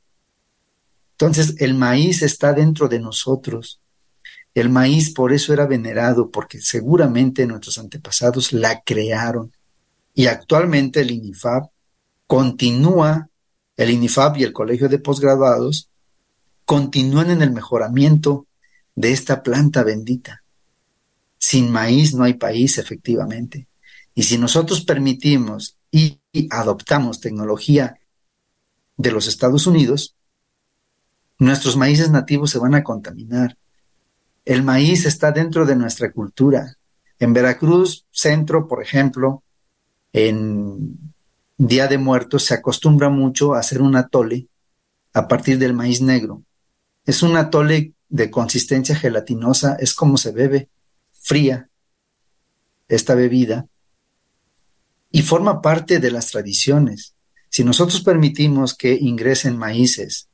Entonces, 1.12 1.54
el 1.58 1.74
maíz 1.74 2.22
está 2.22 2.52
dentro 2.52 2.88
de 2.88 2.98
nosotros. 2.98 3.80
El 4.54 4.70
maíz 4.70 5.12
por 5.12 5.32
eso 5.32 5.52
era 5.52 5.66
venerado, 5.66 6.30
porque 6.30 6.60
seguramente 6.60 7.46
nuestros 7.46 7.78
antepasados 7.78 8.52
la 8.52 8.82
crearon. 8.82 9.52
Y 10.14 10.26
actualmente 10.26 11.00
el 11.00 11.10
INIFAB 11.10 11.68
continúa, 12.26 13.28
el 13.76 13.90
INIFAB 13.90 14.38
y 14.38 14.44
el 14.44 14.52
Colegio 14.52 14.88
de 14.88 15.00
Posgraduados 15.00 15.90
continúan 16.64 17.30
en 17.30 17.42
el 17.42 17.52
mejoramiento 17.52 18.46
de 18.94 19.12
esta 19.12 19.42
planta 19.42 19.82
bendita. 19.82 20.44
Sin 21.38 21.70
maíz 21.70 22.14
no 22.14 22.24
hay 22.24 22.34
país, 22.34 22.78
efectivamente. 22.78 23.68
Y 24.14 24.22
si 24.22 24.38
nosotros 24.38 24.84
permitimos 24.84 25.76
y, 25.90 26.20
adoptamos 26.50 27.20
tecnología 27.20 27.98
de 28.96 29.12
los 29.12 29.26
Estados 29.26 29.66
Unidos, 29.66 30.16
nuestros 31.38 31.76
maíces 31.76 32.10
nativos 32.10 32.50
se 32.50 32.58
van 32.58 32.74
a 32.74 32.82
contaminar. 32.82 33.56
El 34.44 34.62
maíz 34.62 35.06
está 35.06 35.32
dentro 35.32 35.64
de 35.64 35.76
nuestra 35.76 36.12
cultura. 36.12 36.76
En 37.18 37.32
Veracruz, 37.32 38.06
centro, 38.10 38.68
por 38.68 38.82
ejemplo, 38.82 39.42
en 40.12 41.14
Día 41.56 41.86
de 41.86 41.98
Muertos 41.98 42.44
se 42.44 42.54
acostumbra 42.54 43.08
mucho 43.08 43.54
a 43.54 43.60
hacer 43.60 43.80
un 43.80 43.96
atole 43.96 44.48
a 45.12 45.28
partir 45.28 45.58
del 45.58 45.72
maíz 45.72 46.00
negro. 46.02 46.42
Es 47.06 47.22
un 47.22 47.36
atole 47.36 47.94
de 48.08 48.30
consistencia 48.30 48.94
gelatinosa, 48.96 49.76
es 49.78 49.94
como 49.94 50.16
se 50.18 50.32
bebe, 50.32 50.68
fría 51.12 51.68
esta 52.86 53.14
bebida, 53.14 53.66
y 55.10 55.22
forma 55.22 55.62
parte 55.62 56.00
de 56.00 56.10
las 56.10 56.28
tradiciones. 56.30 57.14
Si 57.48 57.64
nosotros 57.64 58.02
permitimos 58.02 58.74
que 58.74 58.94
ingresen 58.94 59.56
maíces 59.56 60.28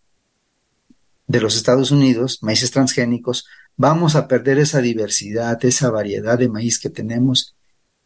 de 1.27 1.41
los 1.41 1.55
Estados 1.55 1.91
Unidos, 1.91 2.39
maíces 2.43 2.71
transgénicos, 2.71 3.47
vamos 3.81 4.15
a 4.15 4.29
perder 4.29 4.59
esa 4.59 4.83
diversidad, 4.83 5.59
esa 5.65 5.91
variedad 5.91 6.39
de 6.39 6.51
maíz 6.51 6.79
que 6.79 6.91
tenemos 6.91 7.57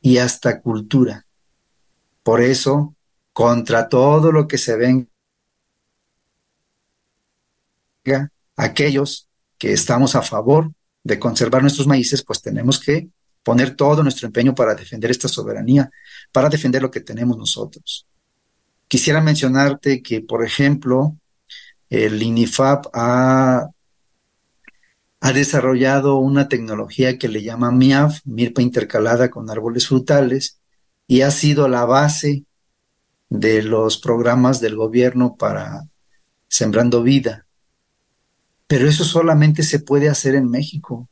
y 0.01 0.18
hasta 0.18 0.61
cultura. 0.61 1.27
Por 2.22 2.41
eso, 2.43 2.95
contra 3.33 3.89
todo 3.89 4.31
lo 4.31 4.47
que 4.47 4.57
se 4.57 4.77
venga, 4.77 5.09
aquellos 8.55 9.29
que 9.59 9.72
estamos 9.72 10.14
a 10.14 10.22
favor 10.22 10.70
de 11.03 11.18
conservar 11.18 11.62
nuestros 11.62 11.89
maíces, 11.89 12.22
pues 12.22 12.41
tenemos 12.41 12.79
que 12.79 13.09
poner 13.43 13.75
todo 13.75 14.05
nuestro 14.05 14.29
empeño 14.29 14.55
para 14.55 14.77
defender 14.77 15.11
esta 15.11 15.27
soberanía, 15.27 15.91
para 16.31 16.49
defender 16.49 16.83
lo 16.83 16.91
que 16.93 17.01
tenemos 17.01 17.37
nosotros. 17.37 18.07
Quisiera 18.87 19.20
mencionarte 19.20 20.01
que, 20.05 20.20
por 20.20 20.47
ejemplo, 20.47 21.16
el 21.91 22.22
INIFAP 22.22 22.87
ha, 22.93 23.70
ha 25.25 25.33
desarrollado 25.33 26.18
una 26.18 26.51
tecnología 26.51 27.16
que 27.16 27.29
le 27.29 27.43
llama 27.43 27.70
MIAF, 27.70 28.20
milpa 28.27 28.61
intercalada 28.61 29.31
con 29.31 29.49
árboles 29.49 29.89
frutales, 29.89 30.61
y 31.07 31.22
ha 31.22 31.31
sido 31.31 31.66
la 31.66 31.87
base 31.87 32.45
de 33.31 33.62
los 33.62 33.97
programas 33.97 34.61
del 34.61 34.77
gobierno 34.77 35.35
para 35.37 35.85
Sembrando 36.47 37.03
Vida. 37.03 37.47
Pero 38.66 38.87
eso 38.87 39.03
solamente 39.03 39.62
se 39.62 39.79
puede 39.79 40.11
hacer 40.11 40.35
en 40.35 40.51
México, 40.51 41.09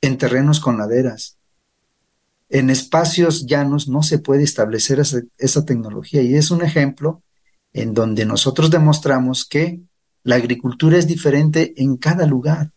en 0.00 0.18
terrenos 0.18 0.58
con 0.58 0.78
laderas. 0.78 1.38
En 2.48 2.70
espacios 2.70 3.46
llanos 3.46 3.86
no 3.86 4.02
se 4.02 4.18
puede 4.18 4.42
establecer 4.42 4.98
esa, 4.98 5.64
tecnología 5.64 6.22
y 6.22 6.34
es 6.34 6.50
un 6.50 6.62
ejemplo 6.62 7.22
en 7.72 7.94
donde 7.94 8.26
nosotros 8.26 8.68
demostramos 8.68 9.46
que 9.46 9.80
la 10.28 10.36
agricultura 10.36 10.98
es 10.98 11.06
diferente 11.06 11.72
en 11.78 11.96
cada 11.96 12.26
lugar. 12.26 12.70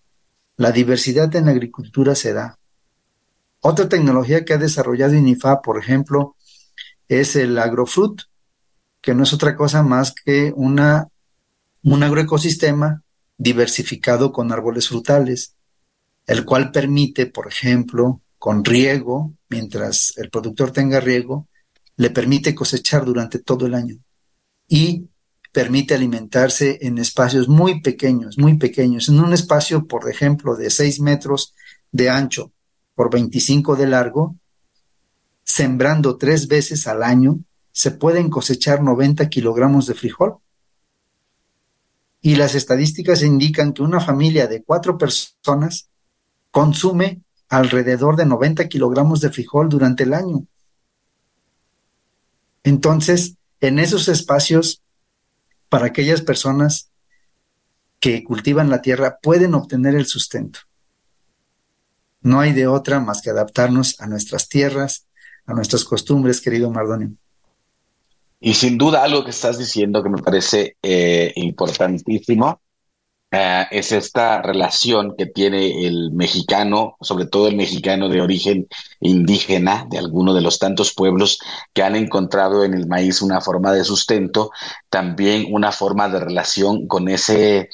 La 0.55 0.71
diversidad 0.71 1.35
en 1.35 1.47
la 1.47 1.51
agricultura 1.51 2.15
se 2.15 2.31
da. 2.31 2.57
Otra 3.59 3.89
tecnología 3.89 4.45
que 4.45 4.53
ha 4.53 4.57
desarrollado 4.57 5.15
INIFA, 5.15 5.61
por 5.61 5.77
ejemplo, 5.77 6.37
es 7.09 7.35
el 7.35 7.59
agrofruit, 7.59 8.21
que 9.01 9.13
no 9.13 9.23
es 9.23 9.33
otra 9.33 9.57
cosa 9.57 9.83
más 9.83 10.13
que 10.13 10.53
una, 10.55 11.09
un 11.83 12.03
agroecosistema 12.03 13.03
diversificado 13.37 14.31
con 14.31 14.53
árboles 14.53 14.87
frutales, 14.87 15.53
el 16.27 16.45
cual 16.45 16.71
permite, 16.71 17.25
por 17.25 17.49
ejemplo, 17.49 18.21
con 18.37 18.63
riego, 18.63 19.33
mientras 19.49 20.13
el 20.15 20.29
productor 20.29 20.71
tenga 20.71 21.01
riego, 21.01 21.49
le 21.97 22.11
permite 22.11 22.55
cosechar 22.55 23.03
durante 23.03 23.39
todo 23.39 23.65
el 23.65 23.73
año 23.73 23.97
y 24.69 25.09
permite 25.51 25.93
alimentarse 25.93 26.79
en 26.81 26.97
espacios 26.97 27.47
muy 27.49 27.81
pequeños, 27.81 28.37
muy 28.37 28.57
pequeños, 28.57 29.09
en 29.09 29.19
un 29.19 29.33
espacio, 29.33 29.85
por 29.87 30.09
ejemplo, 30.09 30.55
de 30.55 30.69
6 30.69 31.01
metros 31.01 31.53
de 31.91 32.09
ancho 32.09 32.51
por 32.95 33.11
25 33.11 33.75
de 33.75 33.87
largo, 33.87 34.35
sembrando 35.43 36.17
tres 36.17 36.47
veces 36.47 36.87
al 36.87 37.03
año, 37.03 37.39
se 37.71 37.91
pueden 37.91 38.29
cosechar 38.29 38.81
90 38.81 39.29
kilogramos 39.29 39.87
de 39.87 39.93
frijol. 39.93 40.37
Y 42.21 42.35
las 42.35 42.55
estadísticas 42.55 43.23
indican 43.23 43.73
que 43.73 43.81
una 43.81 43.99
familia 43.99 44.47
de 44.47 44.63
cuatro 44.63 44.97
personas 44.97 45.89
consume 46.51 47.21
alrededor 47.49 48.15
de 48.15 48.25
90 48.25 48.67
kilogramos 48.69 49.19
de 49.21 49.31
frijol 49.31 49.67
durante 49.67 50.03
el 50.03 50.13
año. 50.13 50.45
Entonces, 52.63 53.35
en 53.59 53.79
esos 53.79 54.07
espacios, 54.07 54.80
para 55.71 55.85
aquellas 55.85 56.21
personas 56.21 56.91
que 58.01 58.25
cultivan 58.25 58.69
la 58.69 58.81
tierra, 58.81 59.19
pueden 59.23 59.53
obtener 59.53 59.95
el 59.95 60.05
sustento. 60.05 60.59
No 62.19 62.41
hay 62.41 62.51
de 62.51 62.67
otra 62.67 62.99
más 62.99 63.21
que 63.21 63.29
adaptarnos 63.29 63.97
a 64.01 64.07
nuestras 64.07 64.49
tierras, 64.49 65.07
a 65.45 65.53
nuestras 65.53 65.85
costumbres, 65.85 66.41
querido 66.41 66.69
Mardonio. 66.71 67.11
Y 68.41 68.55
sin 68.55 68.77
duda 68.77 69.01
algo 69.01 69.23
que 69.23 69.29
estás 69.29 69.57
diciendo 69.57 70.03
que 70.03 70.09
me 70.09 70.21
parece 70.21 70.75
eh, 70.83 71.31
importantísimo 71.37 72.59
eh, 73.31 73.65
es 73.71 73.93
esta 73.93 74.41
relación 74.41 75.15
que 75.17 75.25
tiene 75.25 75.87
el 75.87 76.11
mexicano, 76.11 76.97
sobre 76.99 77.25
todo 77.25 77.47
el 77.47 77.55
mexicano 77.55 78.09
de 78.09 78.21
origen 78.21 78.67
indígena, 78.99 79.87
de 79.89 79.97
alguno 79.97 80.33
de 80.33 80.41
los 80.41 80.59
tantos 80.59 80.93
pueblos 80.93 81.39
que 81.73 81.81
han 81.81 81.95
encontrado 81.95 82.65
en 82.65 82.73
el 82.73 82.87
maíz 82.87 83.21
una 83.21 83.39
forma 83.39 83.71
de 83.71 83.85
sustento, 83.85 84.51
también 84.89 85.47
una 85.49 85.71
forma 85.71 86.09
de 86.09 86.19
relación 86.19 86.87
con 86.87 87.07
ese, 87.07 87.69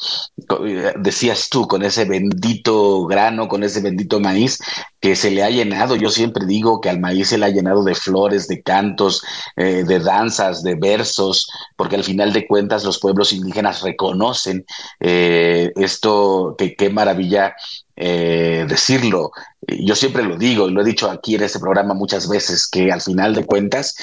decías 1.00 1.50
tú, 1.50 1.68
con 1.68 1.82
ese 1.84 2.06
bendito 2.06 3.06
grano, 3.08 3.48
con 3.48 3.64
ese 3.64 3.82
bendito 3.82 4.20
maíz 4.20 4.60
que 5.00 5.16
se 5.16 5.32
le 5.32 5.44
ha 5.44 5.50
llenado. 5.50 5.96
Yo 5.96 6.10
siempre 6.10 6.46
digo 6.46 6.82
que 6.82 6.90
al 6.90 7.00
maíz 7.00 7.30
se 7.30 7.38
le 7.38 7.46
ha 7.46 7.50
llenado 7.50 7.84
de 7.84 7.96
flores, 7.96 8.48
de 8.48 8.62
cantos, 8.62 9.24
eh, 9.56 9.84
de 9.86 10.00
danzas, 10.00 10.64
de 10.64 10.76
versos, 10.76 11.50
porque 11.76 11.96
al 11.96 12.04
final 12.04 12.34
de 12.34 12.48
cuentas 12.48 12.84
los 12.84 13.00
pueblos 13.00 13.34
indígenas 13.34 13.82
reconocen 13.82 14.66
eh, 15.00 15.47
esto, 15.76 16.56
que 16.58 16.76
qué 16.76 16.90
maravilla 16.90 17.56
eh, 17.96 18.66
decirlo. 18.68 19.32
Yo 19.68 19.96
siempre 19.96 20.24
lo 20.24 20.38
digo 20.38 20.68
y 20.68 20.72
lo 20.72 20.82
he 20.82 20.86
dicho 20.86 21.10
aquí 21.10 21.36
en 21.36 21.44
este 21.44 21.60
programa 21.60 21.94
muchas 21.94 22.30
veces, 22.30 22.68
que 22.68 22.92
al 22.92 23.02
final 23.02 23.34
de 23.34 23.46
cuentas 23.46 23.96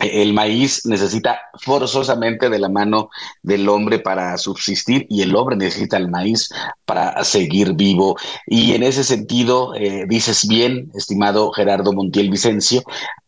el 0.00 0.32
maíz 0.32 0.86
necesita 0.86 1.40
forzosamente 1.60 2.48
de 2.48 2.58
la 2.58 2.68
mano 2.68 3.10
del 3.42 3.68
hombre 3.68 3.98
para 3.98 4.36
subsistir 4.38 5.06
y 5.10 5.22
el 5.22 5.34
hombre 5.36 5.56
necesita 5.56 5.96
el 5.96 6.08
maíz 6.08 6.48
para 6.84 7.22
seguir 7.24 7.74
vivo. 7.74 8.16
Y 8.46 8.72
en 8.72 8.82
ese 8.82 9.04
sentido, 9.04 9.74
eh, 9.74 10.06
dices 10.08 10.46
bien, 10.48 10.90
estimado 10.94 11.52
Gerardo 11.52 11.92
Montiel 11.92 12.30
Vicencio, 12.30 12.82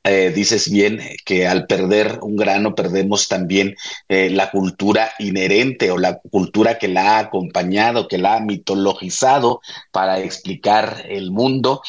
eh, 0.05 0.33
dices 0.35 0.69
bien 0.69 1.01
que 1.25 1.47
al 1.47 1.67
perder 1.69 2.19
un 2.23 2.35
grano 2.35 2.75
perdemos 2.75 3.29
también 3.29 3.77
eh, 4.09 4.31
la 4.31 4.51
cultura 4.51 5.13
inherente 5.21 5.93
o 5.93 5.99
la 5.99 6.19
cultura 6.19 6.79
que 6.79 6.89
la 6.89 7.17
ha 7.17 7.19
acompañado, 7.21 8.09
que 8.09 8.19
la 8.19 8.35
ha 8.35 8.41
mitologizado 8.41 9.61
para 9.93 10.19
explicar 10.19 11.05
el 11.09 11.31
mundo, 11.31 11.83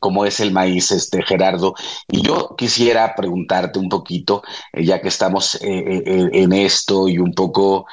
como 0.00 0.26
es 0.26 0.40
el 0.40 0.52
maíz, 0.52 0.90
este 0.90 1.22
Gerardo. 1.22 1.74
Y 2.08 2.22
yo 2.22 2.54
quisiera 2.56 3.14
preguntarte 3.16 3.78
un 3.78 3.88
poquito, 3.94 4.42
ya 4.72 5.00
que 5.00 5.08
estamos 5.08 5.58
en 5.62 6.52
esto 6.52 7.08
y 7.08 7.18
un 7.18 7.32
poco 7.32 7.86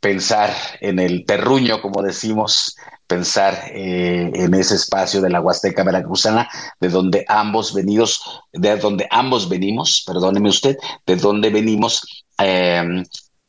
pensar 0.00 0.50
en 0.80 0.98
el 0.98 1.24
terruño, 1.26 1.82
como 1.82 2.02
decimos, 2.02 2.76
pensar 3.06 3.70
eh, 3.72 4.30
en 4.34 4.54
ese 4.54 4.74
espacio 4.74 5.20
de 5.20 5.30
la 5.30 5.40
Huasteca 5.40 5.84
Veracruzana, 5.84 6.48
de 6.80 6.88
donde 6.88 7.24
ambos 7.28 7.74
venidos, 7.74 8.22
de 8.52 8.76
donde 8.76 9.06
ambos 9.10 9.48
venimos, 9.48 10.04
perdóneme 10.06 10.48
usted, 10.48 10.76
de 11.06 11.16
donde 11.16 11.50
venimos, 11.50 12.24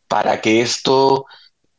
para 0.08 0.42
que 0.42 0.62
esto, 0.62 1.26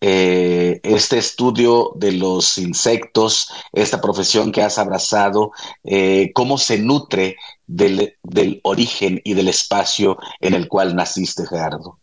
eh, 0.01 0.80
este 0.84 1.18
estudio 1.18 1.92
de 1.96 2.12
los 2.12 2.59
insectos, 2.59 3.49
esta 3.72 4.01
profesión 4.01 4.53
que 4.53 4.62
has 4.62 4.78
abrazado, 4.78 5.53
eh, 5.84 6.30
cómo 6.34 6.59
se 6.59 6.78
nutre 6.78 7.36
del, 7.66 8.14
del 8.22 8.61
origen 8.62 9.20
y 9.24 9.34
del 9.34 9.49
espacio 9.49 10.16
en 10.40 10.55
el 10.55 10.68
cual 10.68 10.94
naciste, 10.94 11.46
Gerardo. 11.46 11.99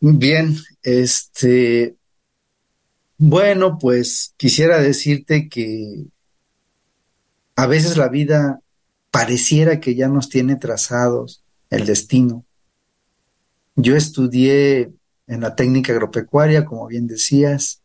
Bien, 0.00 0.56
este, 0.82 1.96
bueno, 3.16 3.78
pues 3.78 4.34
quisiera 4.36 4.78
decirte 4.80 5.48
que 5.48 6.06
a 7.54 7.66
veces 7.66 7.96
la 7.96 8.08
vida 8.08 8.60
pareciera 9.10 9.78
que 9.78 9.94
ya 9.94 10.08
nos 10.08 10.28
tiene 10.28 10.56
trazados 10.56 11.44
el 11.70 11.86
destino. 11.86 12.44
Yo 13.76 13.96
estudié 13.96 14.90
en 15.32 15.40
la 15.40 15.54
técnica 15.54 15.92
agropecuaria, 15.92 16.66
como 16.66 16.86
bien 16.86 17.06
decías, 17.06 17.80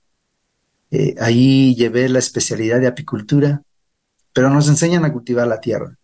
eh, 0.91 1.15
ahí 1.19 1.75
llevé 1.75 2.09
la 2.09 2.19
especialidad 2.19 2.81
de 2.81 2.87
apicultura, 2.87 3.61
pero 4.33 4.49
nos 4.49 4.67
enseñan 4.67 5.05
a 5.05 5.13
cultivar 5.13 5.47
la 5.47 5.61
tierra. 5.61 5.97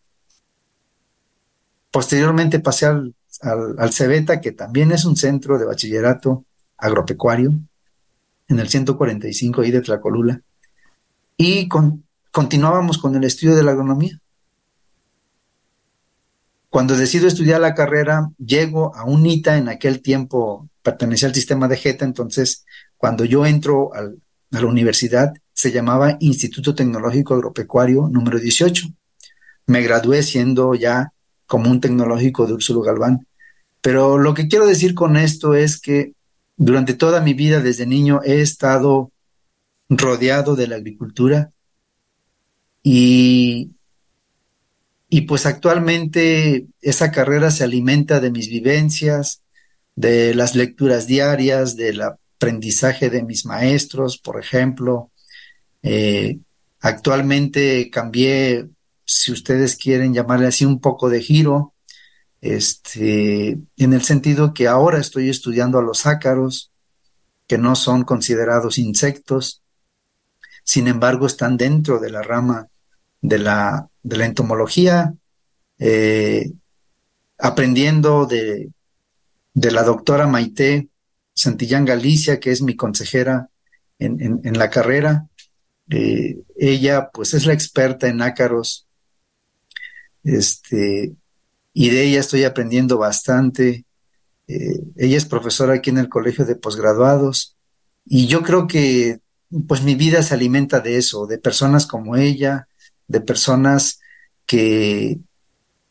Posteriormente 1.91 2.59
pasé 2.59 2.85
al, 2.85 3.13
al, 3.41 3.91
Cebeta, 3.91 4.39
que 4.39 4.53
también 4.53 4.93
es 4.93 5.03
un 5.03 5.17
centro 5.17 5.59
de 5.59 5.65
bachillerato 5.65 6.45
agropecuario, 6.77 7.51
en 8.47 8.59
el 8.59 8.69
145 8.69 9.61
ahí 9.61 9.71
de 9.71 9.81
Tlacolula, 9.81 10.41
y 11.35 11.67
continuábamos 12.31 12.97
con 12.99 13.15
el 13.15 13.23
estudio 13.25 13.55
de 13.55 13.63
la 13.63 13.71
agronomía. 13.71 14.17
Cuando 16.74 16.97
decido 16.97 17.28
estudiar 17.28 17.61
la 17.61 17.76
carrera, 17.76 18.32
llego 18.39 18.95
a 18.95 19.03
UNITA, 19.05 19.59
en 19.59 19.69
aquel 19.69 20.01
tiempo 20.01 20.71
pertenecía 20.82 21.28
al 21.28 21.36
sistema 21.36 21.67
de 21.67 21.78
JETA, 21.78 22.03
entonces 22.03 22.65
cuando 22.97 23.26
yo 23.26 23.45
entro 23.45 23.93
a 23.93 24.09
la 24.49 24.65
universidad 24.65 25.34
se 25.53 25.71
llamaba 25.71 26.17
Instituto 26.19 26.74
Tecnológico 26.74 27.36
Agropecuario 27.36 28.09
número 28.09 28.39
18. 28.39 28.88
me 29.67 29.84
gradué 29.84 30.24
siendo 30.24 30.74
ya 30.74 31.13
como 31.45 31.69
un 31.69 31.80
tecnológico 31.80 32.47
de 32.47 32.53
Úrsulo 32.53 32.82
Galván. 32.82 33.28
Pero 33.80 34.17
lo 34.17 34.34
que 34.34 34.47
quiero 34.47 34.65
decir 34.65 34.95
con 34.95 35.15
esto 35.15 35.53
es 35.53 35.80
que 35.80 36.13
durante 36.57 36.95
toda 36.95 37.21
mi 37.21 37.36
vida 37.36 37.59
desde 37.59 37.86
niño 37.86 38.21
he 38.26 38.41
estado 38.41 39.11
rodeado 39.89 40.55
de 40.55 40.65
la 40.65 40.78
agricultura 40.78 41.51
y, 42.82 43.74
y 45.16 45.22
pues 45.22 45.45
actualmente 45.45 46.66
esa 46.82 47.11
carrera 47.11 47.51
se 47.51 47.64
alimenta 47.64 48.20
de 48.20 48.32
mis 48.32 48.49
vivencias, 48.49 49.43
de 49.95 50.34
las 50.34 50.55
lecturas 50.55 51.05
diarias, 51.05 51.76
del 51.76 52.01
aprendizaje 52.01 53.11
de 53.11 53.22
mis 53.22 53.45
maestros, 53.45 54.18
por 54.18 54.39
ejemplo. 54.39 55.11
Eh, 55.84 56.39
actualmente 56.80 57.91
cambié, 57.91 58.70
si 59.05 59.32
ustedes 59.32 59.76
quieren 59.76 60.16
llamarle 60.16 60.47
así, 60.47 60.66
un 60.66 60.82
poco 60.82 61.11
de 61.11 61.22
giro, 61.22 61.76
este, 62.41 63.59
en 63.78 63.93
el 63.93 64.01
sentido 64.01 64.51
que 64.51 64.68
ahora 64.68 64.97
estoy 64.97 65.30
estudiando 65.30 65.78
a 65.78 65.84
los 65.84 66.07
ácaros, 66.07 66.72
que 67.45 67.59
no 67.59 67.76
son 67.76 68.03
considerados 68.03 68.80
insectos, 68.80 69.61
sin 70.64 70.88
embargo 70.88 71.28
están 71.28 71.55
dentro 71.55 71.99
de 71.99 72.09
la 72.09 72.24
rama 72.24 72.68
de 73.22 73.38
la, 73.38 73.89
de 74.04 74.18
la 74.18 74.26
entomología, 74.26 75.14
eh, 75.80 76.51
aprendiendo 77.38 78.26
de, 78.26 78.70
de 79.54 79.72
la 79.72 79.84
doctora 79.84 80.28
Maite 80.28 80.89
Santillán 81.34 81.86
Galicia, 81.86 82.39
que 82.39 82.51
es 82.51 82.62
mi 82.62 82.76
consejera 82.76 83.49
en, 83.99 84.58
la 84.58 84.70
carrera. 84.70 85.28
Eh, 85.89 86.38
ella, 86.56 87.10
pues, 87.12 87.34
es 87.34 87.45
la 87.45 87.54
experta 87.54 88.08
en 88.08 88.22
ácaros. 88.22 88.88
Este, 90.24 91.14
y 91.74 91.89
de 91.89 92.04
ella 92.04 92.20
estoy 92.20 92.43
aprendiendo 92.43 92.97
bastante. 92.97 93.86
Eh, 94.47 94.80
ella 94.95 95.18
es 95.18 95.26
profesora 95.26 95.76
aquí 95.76 95.89
en 95.89 95.97
el 95.97 96.10
Colegio 96.10 96.45
de 96.45 96.56
Posgraduados. 96.56 97.56
Y 98.06 98.28
yo 98.28 98.43
creo 98.43 98.68
que, 98.68 99.20
pues, 99.68 99.84
mi 99.84 99.95
vida 99.95 100.22
se 100.24 100.34
alimenta 100.34 100.80
de 100.80 100.97
eso, 100.97 101.26
de 101.26 101.38
personas 101.38 101.88
como 101.88 102.16
ella, 102.16 102.68
de 103.08 103.22
personas 103.22 103.99
que, 104.45 105.20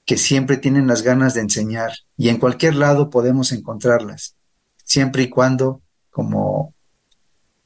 que 0.04 0.16
siempre 0.16 0.56
tienen 0.56 0.86
las 0.86 1.02
ganas 1.02 1.34
de 1.34 1.40
enseñar 1.40 1.92
y 2.16 2.28
en 2.28 2.38
cualquier 2.38 2.74
lado 2.74 3.10
podemos 3.10 3.52
encontrarlas, 3.52 4.36
siempre 4.84 5.24
y 5.24 5.28
cuando, 5.28 5.82
como, 6.10 6.74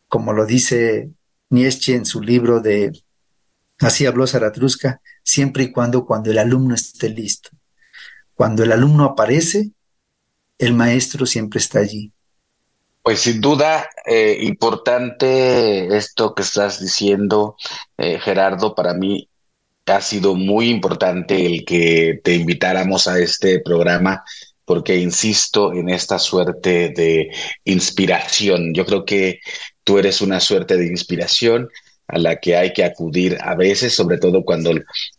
como 0.08 0.32
lo 0.32 0.46
dice 0.46 1.10
Nietzsche 1.50 1.94
en 1.94 2.06
su 2.06 2.20
libro 2.20 2.60
de 2.60 2.92
Así 3.78 4.06
habló 4.06 4.26
Zaratrusca, 4.26 5.00
siempre 5.22 5.64
y 5.64 5.72
cuando 5.72 6.06
cuando 6.06 6.30
el 6.30 6.38
alumno 6.38 6.74
esté 6.74 7.10
listo. 7.10 7.50
Cuando 8.34 8.62
el 8.62 8.72
alumno 8.72 9.04
aparece, 9.04 9.72
el 10.58 10.72
maestro 10.72 11.26
siempre 11.26 11.58
está 11.58 11.80
allí. 11.80 12.12
Pues 13.02 13.20
sin 13.20 13.40
duda, 13.40 13.88
eh, 14.06 14.38
importante 14.42 15.96
esto 15.96 16.34
que 16.34 16.42
estás 16.42 16.80
diciendo, 16.80 17.56
eh, 17.98 18.18
Gerardo, 18.18 18.74
para 18.74 18.94
mí 18.94 19.28
ha 19.86 20.00
sido 20.00 20.34
muy 20.34 20.68
importante 20.68 21.46
el 21.46 21.64
que 21.64 22.20
te 22.22 22.34
invitáramos 22.34 23.06
a 23.06 23.18
este 23.18 23.60
programa 23.60 24.24
porque 24.64 24.96
insisto 24.96 25.72
en 25.72 25.88
esta 25.88 26.18
suerte 26.18 26.90
de 26.90 27.30
inspiración. 27.64 28.74
Yo 28.74 28.84
creo 28.84 29.04
que 29.04 29.40
tú 29.84 29.98
eres 29.98 30.20
una 30.20 30.40
suerte 30.40 30.76
de 30.76 30.86
inspiración 30.86 31.68
a 32.08 32.18
la 32.18 32.36
que 32.36 32.56
hay 32.56 32.72
que 32.72 32.84
acudir 32.84 33.38
a 33.40 33.54
veces, 33.54 33.94
sobre 33.94 34.18
todo 34.18 34.44
cuando, 34.44 34.72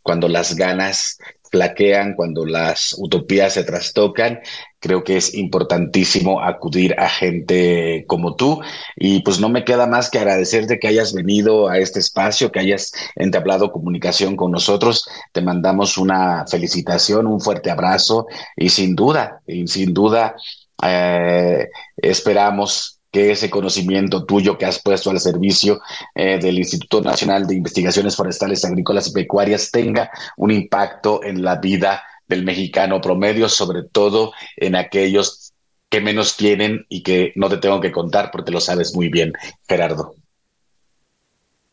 cuando 0.03 0.27
las 0.27 0.55
ganas 0.55 1.17
flaquean, 1.49 2.13
cuando 2.15 2.45
las 2.45 2.93
utopías 2.97 3.53
se 3.53 3.63
trastocan. 3.63 4.41
Creo 4.79 5.03
que 5.03 5.17
es 5.17 5.33
importantísimo 5.33 6.41
acudir 6.41 6.93
a 6.99 7.09
gente 7.09 8.05
como 8.07 8.35
tú 8.35 8.61
y 8.95 9.21
pues 9.21 9.39
no 9.39 9.49
me 9.49 9.65
queda 9.65 9.87
más 9.87 10.09
que 10.09 10.19
agradecerte 10.19 10.79
que 10.79 10.87
hayas 10.87 11.13
venido 11.13 11.67
a 11.67 11.79
este 11.79 11.99
espacio, 11.99 12.51
que 12.51 12.59
hayas 12.59 12.91
entablado 13.15 13.71
comunicación 13.71 14.35
con 14.35 14.51
nosotros. 14.51 15.07
Te 15.31 15.41
mandamos 15.41 15.97
una 15.97 16.45
felicitación, 16.47 17.25
un 17.25 17.41
fuerte 17.41 17.71
abrazo 17.71 18.27
y 18.55 18.69
sin 18.69 18.95
duda, 18.95 19.41
y 19.47 19.67
sin 19.67 19.93
duda 19.93 20.35
eh, 20.83 21.69
esperamos 21.97 22.99
que 23.11 23.31
ese 23.31 23.49
conocimiento 23.49 24.25
tuyo 24.25 24.57
que 24.57 24.65
has 24.65 24.81
puesto 24.81 25.09
al 25.09 25.19
servicio 25.19 25.79
eh, 26.13 26.37
del 26.39 26.57
Instituto 26.57 27.01
Nacional 27.01 27.47
de 27.47 27.55
Investigaciones 27.55 28.15
Forestales, 28.15 28.65
Agrícolas 28.65 29.07
y 29.07 29.13
Pecuarias 29.13 29.71
tenga 29.71 30.11
un 30.35 30.51
impacto 30.51 31.23
en 31.23 31.41
la 31.41 31.55
vida 31.55 32.03
del 32.27 32.43
mexicano 32.43 33.01
promedio, 33.01 33.49
sobre 33.49 33.83
todo 33.83 34.33
en 34.55 34.75
aquellos 34.75 35.53
que 35.89 36.01
menos 36.01 36.35
tienen 36.35 36.85
y 36.89 37.03
que 37.03 37.31
no 37.35 37.49
te 37.49 37.57
tengo 37.57 37.79
que 37.79 37.91
contar 37.91 38.29
porque 38.31 38.51
lo 38.51 38.59
sabes 38.59 38.93
muy 38.93 39.09
bien, 39.09 39.33
Gerardo. 39.67 40.15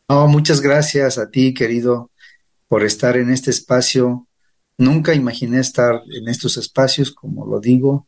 muchas 0.09 0.61
gracias 0.61 1.19
a 1.19 1.31
ti, 1.31 1.53
querido, 1.55 2.11
por 2.69 2.85
estar 2.85 3.17
en 3.17 3.31
este 3.31 3.51
espacio. 3.51 4.27
Nunca 4.79 5.15
imaginé 5.15 5.61
estar 5.61 6.03
en 6.17 6.29
estos 6.29 6.57
espacios, 6.57 7.13
como 7.13 7.47
lo 7.47 7.61
digo, 7.61 8.07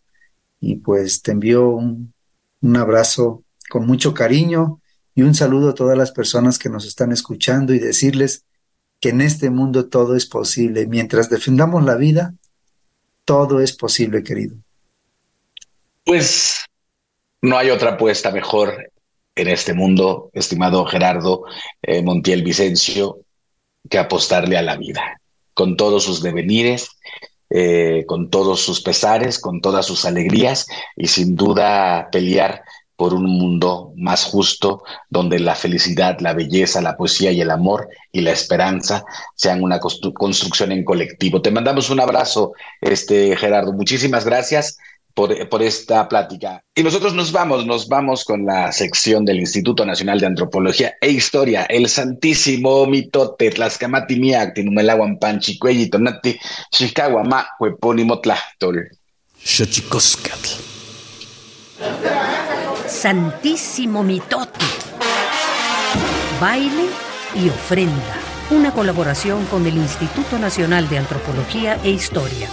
y 0.60 0.76
pues 0.76 1.22
te 1.22 1.32
envío 1.32 1.68
un 1.68 2.14
un 2.60 2.76
abrazo 2.76 3.44
con 3.70 3.86
mucho 3.86 4.14
cariño 4.14 4.80
y 5.14 5.22
un 5.22 5.34
saludo 5.34 5.70
a 5.70 5.74
todas 5.74 5.96
las 5.96 6.12
personas 6.12 6.58
que 6.58 6.68
nos 6.68 6.86
están 6.86 7.12
escuchando 7.12 7.74
y 7.74 7.78
decirles 7.78 8.44
que 9.00 9.10
en 9.10 9.20
este 9.20 9.50
mundo 9.50 9.88
todo 9.88 10.16
es 10.16 10.26
posible. 10.26 10.86
Mientras 10.86 11.28
defendamos 11.30 11.84
la 11.84 11.96
vida, 11.96 12.34
todo 13.24 13.60
es 13.60 13.72
posible, 13.72 14.22
querido. 14.22 14.56
Pues 16.04 16.64
no 17.42 17.58
hay 17.58 17.70
otra 17.70 17.92
apuesta 17.92 18.30
mejor 18.30 18.90
en 19.34 19.48
este 19.48 19.74
mundo, 19.74 20.30
estimado 20.32 20.86
Gerardo 20.86 21.44
eh, 21.82 22.02
Montiel 22.02 22.42
Vicencio, 22.42 23.20
que 23.88 23.98
apostarle 23.98 24.56
a 24.56 24.62
la 24.62 24.76
vida, 24.76 25.20
con 25.52 25.76
todos 25.76 26.04
sus 26.04 26.22
devenires, 26.22 26.90
eh, 27.50 28.04
con 28.06 28.30
todos 28.30 28.60
sus 28.60 28.80
pesares, 28.80 29.38
con 29.38 29.60
todas 29.60 29.86
sus 29.86 30.04
alegrías 30.04 30.66
y 30.96 31.06
sin 31.08 31.36
duda 31.36 32.08
pelear 32.10 32.62
por 32.96 33.12
un 33.14 33.24
mundo 33.24 33.92
más 33.96 34.24
justo, 34.24 34.82
donde 35.10 35.38
la 35.38 35.54
felicidad, 35.54 36.18
la 36.20 36.32
belleza, 36.32 36.80
la 36.80 36.96
poesía 36.96 37.30
y 37.30 37.40
el 37.40 37.50
amor 37.50 37.88
y 38.10 38.22
la 38.22 38.32
esperanza 38.32 39.04
sean 39.34 39.62
una 39.62 39.78
construcción 39.78 40.72
en 40.72 40.84
colectivo. 40.84 41.42
Te 41.42 41.50
mandamos 41.50 41.90
un 41.90 42.00
abrazo, 42.00 42.52
este 42.80 43.36
Gerardo. 43.36 43.72
Muchísimas 43.72 44.24
gracias 44.24 44.78
por, 45.16 45.62
esta 45.62 46.06
plática. 46.08 46.62
Y 46.74 46.82
nosotros 46.82 47.14
nos 47.14 47.32
vamos, 47.32 47.64
nos 47.64 47.88
vamos 47.88 48.22
con 48.22 48.44
la 48.44 48.70
sección 48.70 49.24
del 49.24 49.40
Instituto 49.40 49.86
Nacional 49.86 50.20
de 50.20 50.26
Antropología 50.26 50.94
e 51.00 51.10
Historia, 51.10 51.64
el 51.64 51.88
santísimo 51.88 52.84
mitote, 52.86 53.50
Tlaxcamati 53.50 54.20
miacti, 54.20 54.62
numelawan 54.62 55.18
panchicuelli, 55.18 55.88
tonati, 55.88 56.38
xicawama, 56.70 57.48
huepónimo 57.58 58.20
tlachtol. 58.20 58.90
Santísimo 62.88 64.02
mitote. 64.02 64.64
Baile 66.40 66.86
y 67.34 67.48
ofrenda. 67.48 68.14
Una 68.50 68.72
colaboración 68.72 69.44
con 69.46 69.66
el 69.66 69.76
Instituto 69.76 70.38
Nacional 70.38 70.88
de 70.88 70.98
Antropología 70.98 71.78
e 71.82 71.90
Historia. 71.90 72.48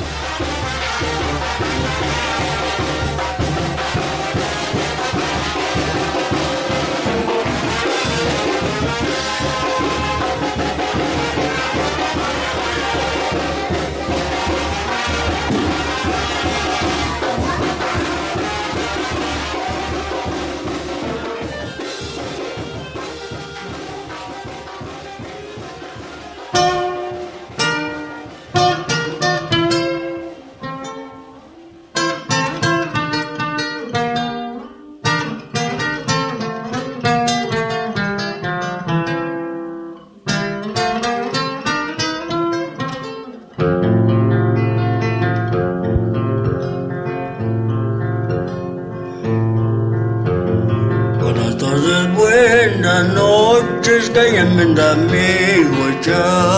Noches 54.76 54.96
que 54.96 54.96
mi 54.96 55.20
amigo 55.20 56.53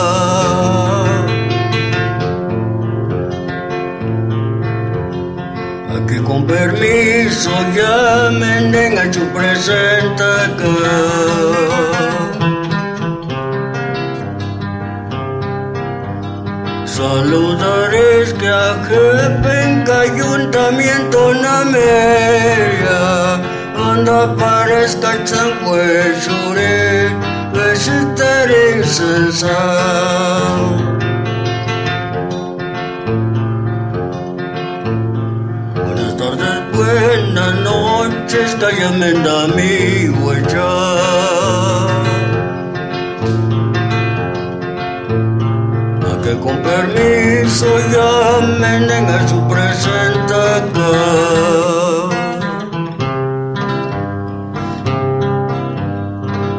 que 46.25 46.39
con 46.39 46.57
permiso 46.63 47.67
llamen 47.93 48.89
a 49.17 49.27
su 49.27 49.47
presente. 49.47 50.41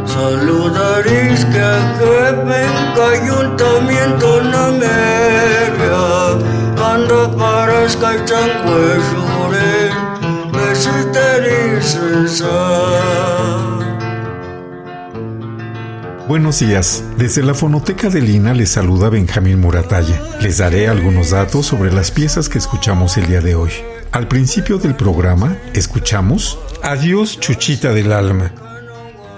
Saludaréis 0.06 1.44
que 1.46 1.70
venga 2.50 3.04
ayuntamiento 3.16 4.26
no 4.52 4.64
me 4.80 4.96
anda 6.92 7.20
para 7.36 7.84
escachar 7.86 8.50
Buenos 16.28 16.58
días. 16.58 17.04
Desde 17.16 17.44
la 17.44 17.54
fonoteca 17.54 18.10
de 18.10 18.20
Lina 18.20 18.52
les 18.52 18.70
saluda 18.70 19.10
Benjamín 19.10 19.60
Muratalla. 19.60 20.20
Les 20.40 20.58
daré 20.58 20.88
algunos 20.88 21.30
datos 21.30 21.66
sobre 21.66 21.92
las 21.92 22.10
piezas 22.10 22.48
que 22.48 22.58
escuchamos 22.58 23.16
el 23.16 23.28
día 23.28 23.40
de 23.40 23.54
hoy. 23.54 23.70
Al 24.10 24.26
principio 24.26 24.78
del 24.78 24.96
programa 24.96 25.56
escuchamos 25.72 26.58
Adiós 26.82 27.38
Chuchita 27.38 27.92
del 27.92 28.10
Alma. 28.10 28.52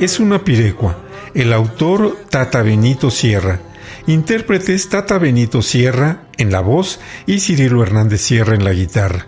Es 0.01 0.19
una 0.19 0.45
pirecua. 0.45 0.97
El 1.35 1.53
autor 1.53 2.17
Tata 2.31 2.63
Benito 2.63 3.11
Sierra. 3.11 3.61
Intérpretes 4.07 4.89
Tata 4.89 5.19
Benito 5.19 5.61
Sierra 5.61 6.23
en 6.39 6.51
la 6.51 6.61
voz 6.61 7.01
y 7.27 7.41
Cirilo 7.41 7.83
Hernández 7.83 8.23
Sierra 8.23 8.55
en 8.55 8.65
la 8.65 8.73
guitarra. 8.73 9.27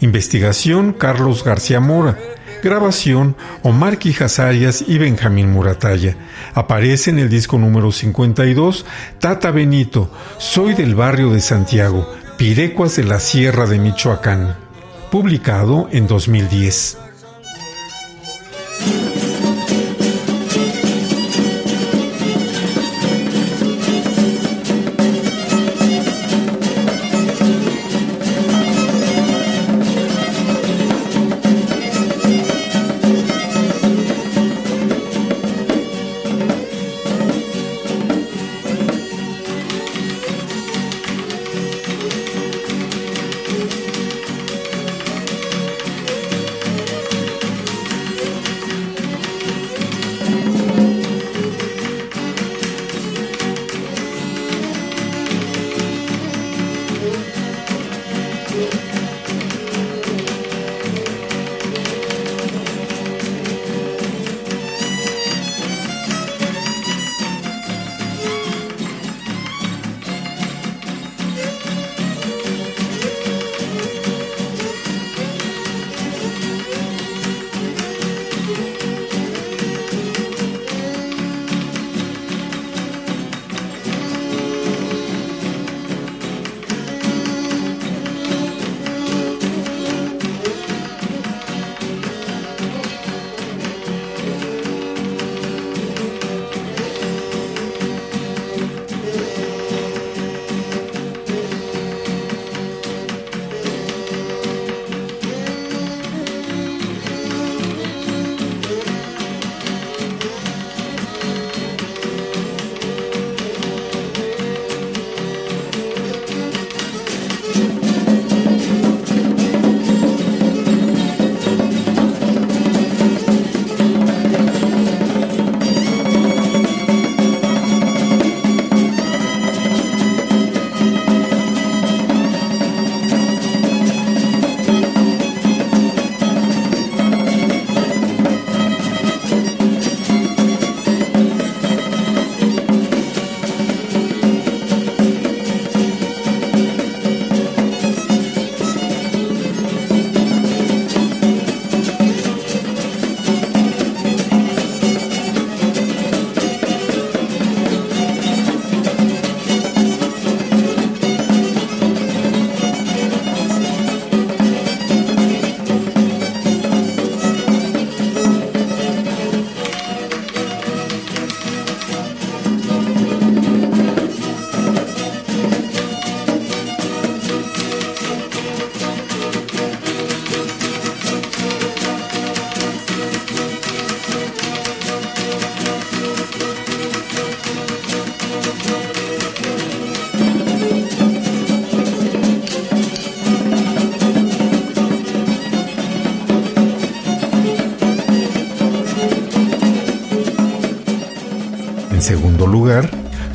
Investigación 0.00 0.94
Carlos 0.94 1.44
García 1.44 1.80
Mora. 1.80 2.18
Grabación 2.64 3.36
Omar 3.62 3.98
Quijas 3.98 4.38
Arias 4.38 4.82
y 4.88 4.96
Benjamín 4.96 5.52
Muratalla. 5.52 6.16
Aparece 6.54 7.10
en 7.10 7.18
el 7.18 7.28
disco 7.28 7.58
número 7.58 7.92
52 7.92 8.86
Tata 9.20 9.50
Benito, 9.50 10.10
Soy 10.38 10.72
del 10.72 10.94
barrio 10.94 11.30
de 11.30 11.40
Santiago, 11.40 12.10
Pirecuas 12.38 12.96
de 12.96 13.04
la 13.04 13.20
Sierra 13.20 13.66
de 13.66 13.78
Michoacán. 13.78 14.56
Publicado 15.10 15.88
en 15.92 16.06
2010. 16.06 17.03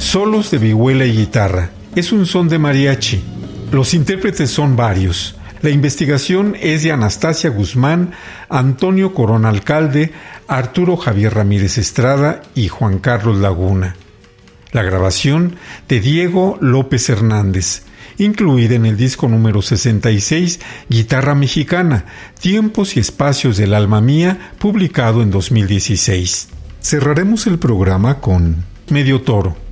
Solos 0.10 0.50
de 0.50 0.58
vihuela 0.58 1.06
y 1.06 1.16
guitarra. 1.16 1.70
Es 1.96 2.12
un 2.12 2.26
son 2.26 2.50
de 2.50 2.58
mariachi. 2.58 3.22
Los 3.72 3.94
intérpretes 3.94 4.50
son 4.50 4.76
varios. 4.76 5.36
La 5.62 5.70
investigación 5.70 6.58
es 6.60 6.82
de 6.82 6.92
Anastasia 6.92 7.52
Guzmán, 7.52 8.14
Antonio 8.50 9.14
Corona 9.14 9.50
Alcalde, 9.50 10.12
Arturo 10.48 10.98
Javier 10.98 11.36
Ramírez 11.36 11.78
Estrada 11.78 12.42
y 12.56 12.70
Juan 12.70 12.98
Carlos 12.98 13.38
Laguna. 13.38 13.96
La 14.72 14.82
grabación 14.82 15.58
de 15.88 16.00
Diego 16.00 16.58
López 16.60 17.08
Hernández, 17.08 17.84
incluida 18.18 18.74
en 18.74 18.88
el 18.88 18.98
disco 18.98 19.28
número 19.28 19.62
66, 19.62 20.60
Guitarra 20.90 21.36
Mexicana, 21.36 22.06
Tiempos 22.40 22.98
y 22.98 23.00
Espacios 23.00 23.58
del 23.58 23.76
Alma 23.76 24.02
Mía, 24.02 24.54
publicado 24.58 25.22
en 25.22 25.30
2016. 25.30 26.50
Cerraremos 26.82 27.46
el 27.46 27.60
programa 27.60 28.20
con 28.20 28.66
Medio 28.90 29.22
Toro. 29.22 29.69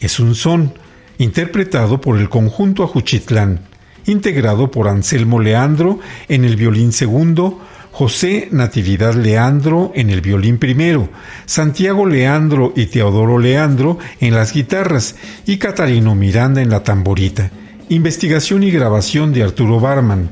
Es 0.00 0.20
un 0.20 0.34
son, 0.34 0.74
interpretado 1.18 2.00
por 2.00 2.18
el 2.18 2.28
conjunto 2.28 2.82
Ajuchitlán, 2.84 3.60
integrado 4.06 4.70
por 4.70 4.88
Anselmo 4.88 5.40
Leandro 5.40 6.00
en 6.28 6.44
el 6.44 6.56
violín 6.56 6.92
segundo, 6.92 7.60
José 7.94 8.48
Natividad 8.50 9.14
Leandro 9.14 9.92
en 9.94 10.10
el 10.10 10.20
violín 10.20 10.58
primero, 10.58 11.08
Santiago 11.46 12.06
Leandro 12.06 12.72
y 12.74 12.86
Teodoro 12.86 13.38
Leandro 13.38 13.98
en 14.18 14.34
las 14.34 14.52
guitarras 14.52 15.14
y 15.46 15.58
Catarino 15.58 16.16
Miranda 16.16 16.60
en 16.60 16.70
la 16.70 16.82
tamborita. 16.82 17.52
Investigación 17.90 18.64
y 18.64 18.72
grabación 18.72 19.32
de 19.32 19.44
Arturo 19.44 19.78
Barman. 19.78 20.28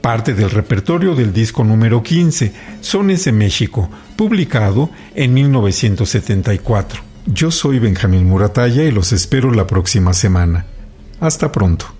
Parte 0.00 0.32
del 0.32 0.50
repertorio 0.50 1.16
del 1.16 1.32
disco 1.32 1.64
número 1.64 2.04
15, 2.04 2.52
Sones 2.80 3.24
de 3.24 3.32
México, 3.32 3.90
publicado 4.16 4.90
en 5.16 5.34
1974. 5.34 7.09
Yo 7.32 7.52
soy 7.52 7.78
Benjamín 7.78 8.26
Muratalla 8.26 8.82
y 8.82 8.90
los 8.90 9.12
espero 9.12 9.52
la 9.52 9.64
próxima 9.64 10.12
semana. 10.12 10.66
Hasta 11.20 11.52
pronto. 11.52 11.99